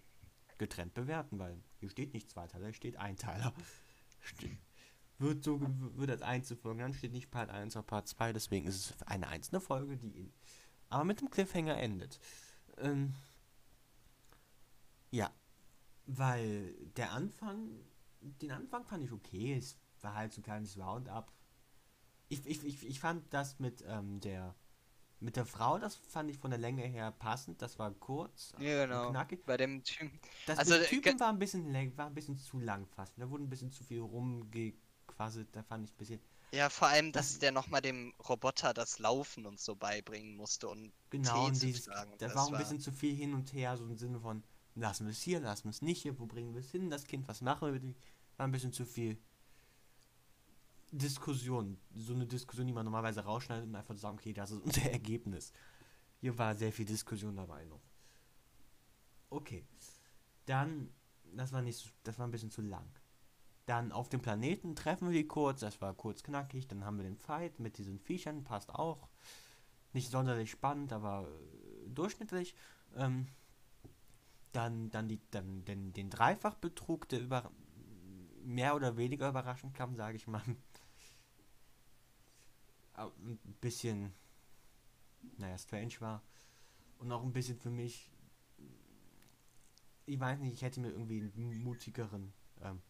[0.57, 3.53] getrennt bewerten, weil hier steht nicht Zweiteiler, hier steht Einteiler.
[5.19, 5.59] wird so
[5.95, 9.27] wird als Einzelfolge, dann steht nicht Part 1 oder Part 2, deswegen ist es eine
[9.27, 10.33] einzelne Folge, die in,
[10.89, 12.19] aber mit dem Cliffhanger endet.
[12.77, 13.13] Ähm,
[15.11, 15.31] ja,
[16.05, 17.69] weil der Anfang,
[18.21, 21.31] den Anfang fand ich okay, es war halt so ein kleines Roundup.
[22.29, 24.55] Ich, ich, ich, ich fand das mit ähm, der
[25.19, 27.61] mit der Frau, das fand ich von der Länge her passend.
[27.61, 28.53] Das war kurz.
[28.59, 29.09] Ja, genau.
[29.09, 29.45] Knackig.
[29.45, 30.19] Bei dem Typen.
[30.45, 33.13] Das also, mit Typen war ein bisschen war ein bisschen zu lang fast.
[33.17, 35.55] Da wurde ein bisschen zu viel rumgequasselt.
[35.55, 36.19] Da fand ich ein bisschen.
[36.51, 40.69] Ja, vor allem, dass das, der nochmal dem Roboter das Laufen und so beibringen musste
[40.69, 42.13] und genau, und dieses, sagen.
[42.19, 44.43] Da war ein bisschen zu viel hin und her, so im Sinne von,
[44.75, 47.05] lassen wir es hier, lassen wir es nicht hier, wo bringen wir es hin, das
[47.05, 47.93] Kind, was machen wir?
[48.37, 49.17] War ein bisschen zu viel
[50.91, 51.77] Diskussion.
[51.95, 55.51] So eine Diskussion, die man normalerweise rausschneidet und einfach sagen, okay, das ist unser Ergebnis.
[56.19, 57.81] Hier war sehr viel Diskussion dabei noch.
[59.29, 59.65] Okay.
[60.45, 60.89] Dann,
[61.33, 62.87] das war nicht, das war ein bisschen zu lang.
[63.67, 66.67] Dann auf dem Planeten treffen wir die kurz, das war kurz knackig.
[66.69, 69.09] Dann haben wir den Fight mit diesen Viechern, passt auch.
[69.91, 72.55] Nicht sonderlich spannend, aber äh, durchschnittlich.
[72.95, 73.27] Ähm,
[74.53, 77.51] dann, dann, die, dann den, den Dreifachbetrug, der über
[78.43, 80.41] mehr oder weniger überraschend kam, sage ich mal
[82.95, 84.13] ein bisschen,
[85.37, 86.23] naja, strange war.
[86.99, 88.09] Und auch ein bisschen für mich,
[90.05, 92.81] ich weiß nicht, ich hätte mir irgendwie einen mutigeren, ähm,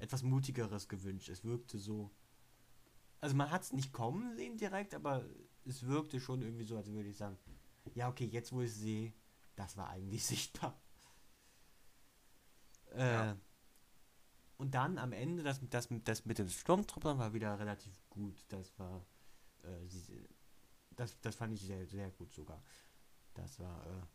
[0.00, 1.28] etwas mutigeres gewünscht.
[1.28, 2.10] Es wirkte so,
[3.20, 5.24] also man hat es nicht kommen sehen direkt, aber
[5.64, 7.38] es wirkte schon irgendwie so, als würde ich sagen,
[7.94, 9.12] ja, okay, jetzt wo ich sehe,
[9.56, 10.80] das war eigentlich sichtbar.
[12.94, 13.36] Äh, ja.
[14.58, 18.44] Und dann am Ende, das, das, das mit den Sturmtruppern war wieder relativ gut.
[18.48, 19.06] Das war,
[19.62, 19.88] äh,
[20.96, 22.62] das, das fand ich sehr, sehr gut sogar.
[23.34, 24.06] Das war, äh,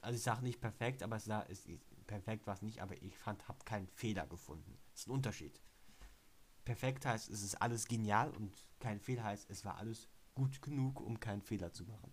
[0.00, 1.66] Also ich sage nicht perfekt, aber es war, es,
[2.06, 4.78] perfekt war es nicht, aber ich fand, habe keinen Fehler gefunden.
[4.92, 5.60] Das ist ein Unterschied.
[6.64, 11.00] Perfekt heißt, es ist alles genial und kein Fehler heißt, es war alles gut genug,
[11.00, 12.12] um keinen Fehler zu machen.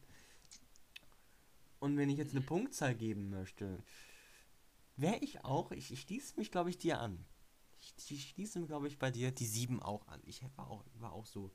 [1.80, 3.84] Und wenn ich jetzt eine Punktzahl geben möchte,
[4.96, 7.26] wäre ich auch, ich, ich schließe mich, glaube ich, dir an.
[7.82, 10.22] Ich, ich schließe mir, glaube ich, bei dir die 7 auch an.
[10.26, 11.52] Ich war auch, war auch so.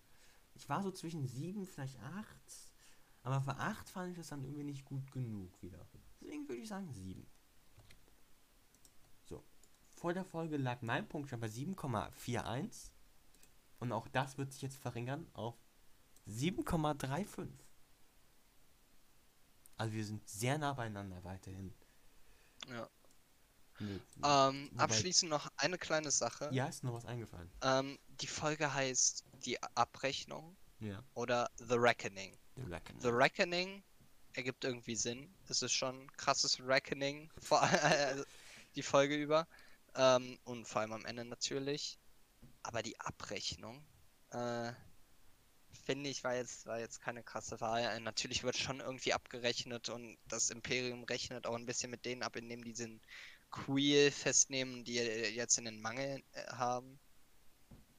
[0.55, 2.27] Ich war so zwischen 7, vielleicht 8.
[3.23, 5.87] Aber für 8 fand ich das dann irgendwie nicht gut genug wieder.
[6.21, 7.27] Deswegen würde ich sagen 7.
[10.01, 12.91] Vor der Folge lag mein Punkt schon bei 7,41.
[13.81, 15.55] Und auch das wird sich jetzt verringern auf
[16.29, 17.49] 7,35.
[19.77, 21.75] Also wir sind sehr nah beieinander weiterhin.
[22.69, 22.89] Ja.
[23.81, 26.49] Nee, Ähm, abschließend noch eine kleine Sache.
[26.53, 27.49] ja, ist noch was eingefallen.
[27.63, 31.03] Ähm, die Folge heißt Die Abrechnung Ja.
[31.15, 32.37] oder The Reckoning.
[32.57, 33.01] The Reckoning.
[33.01, 33.83] The Reckoning
[34.33, 35.33] ergibt irgendwie Sinn.
[35.49, 38.25] Es ist schon krasses Reckoning, vor allem
[38.75, 39.47] die Folge über.
[39.99, 41.99] Ähm, und vor allem am Ende natürlich.
[42.63, 43.85] Aber die Abrechnung,
[44.31, 44.73] äh,
[45.85, 47.83] finde ich, war jetzt, war jetzt keine krasse Wahl.
[47.83, 52.23] Äh, Natürlich wird schon irgendwie abgerechnet und das Imperium rechnet auch ein bisschen mit denen
[52.23, 53.01] ab, indem die den
[53.51, 57.01] Queel festnehmen, die jetzt in den Mangel äh, haben.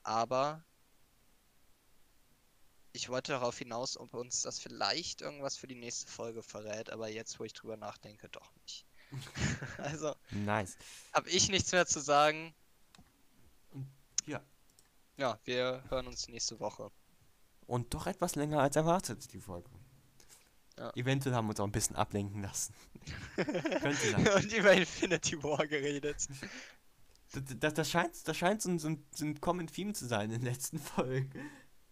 [0.04, 0.64] Aber
[2.94, 7.10] ich wollte darauf hinaus, ob uns das vielleicht irgendwas für die nächste Folge verrät, aber
[7.10, 8.86] jetzt, wo ich drüber nachdenke, doch nicht.
[9.78, 10.78] also, Nice.
[11.14, 12.54] habe ich nichts mehr zu sagen.
[14.26, 14.42] Ja.
[15.18, 16.92] Ja, wir hören uns nächste Woche.
[17.66, 19.70] Und doch etwas länger als erwartet, die Folge.
[20.78, 20.92] Ja.
[20.96, 22.74] Eventuell haben wir uns auch ein bisschen ablenken lassen.
[23.36, 24.28] Könnte sein.
[24.30, 26.28] Und über Infinity War geredet.
[27.32, 30.08] Das, das, das scheint, das scheint so, ein, so, ein, so ein Common Theme zu
[30.08, 31.30] sein in den letzten Folgen.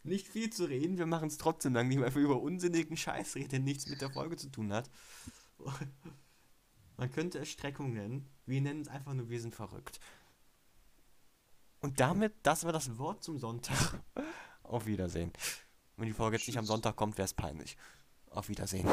[0.03, 3.35] Nicht viel zu reden, wir machen es trotzdem lang, nicht weil wir über unsinnigen Scheiß
[3.35, 4.89] reden, der nichts mit der Folge zu tun hat.
[6.97, 8.27] Man könnte es Streckung nennen.
[8.45, 9.99] Wir nennen es einfach nur, wir sind verrückt.
[11.79, 14.01] Und damit, das war das Wort zum Sonntag.
[14.63, 15.31] Auf Wiedersehen.
[15.95, 16.65] Wenn die Folge jetzt nicht am.
[16.65, 17.77] Sonntag kommt, wäre es peinlich.
[18.29, 18.87] Auf Wiedersehen.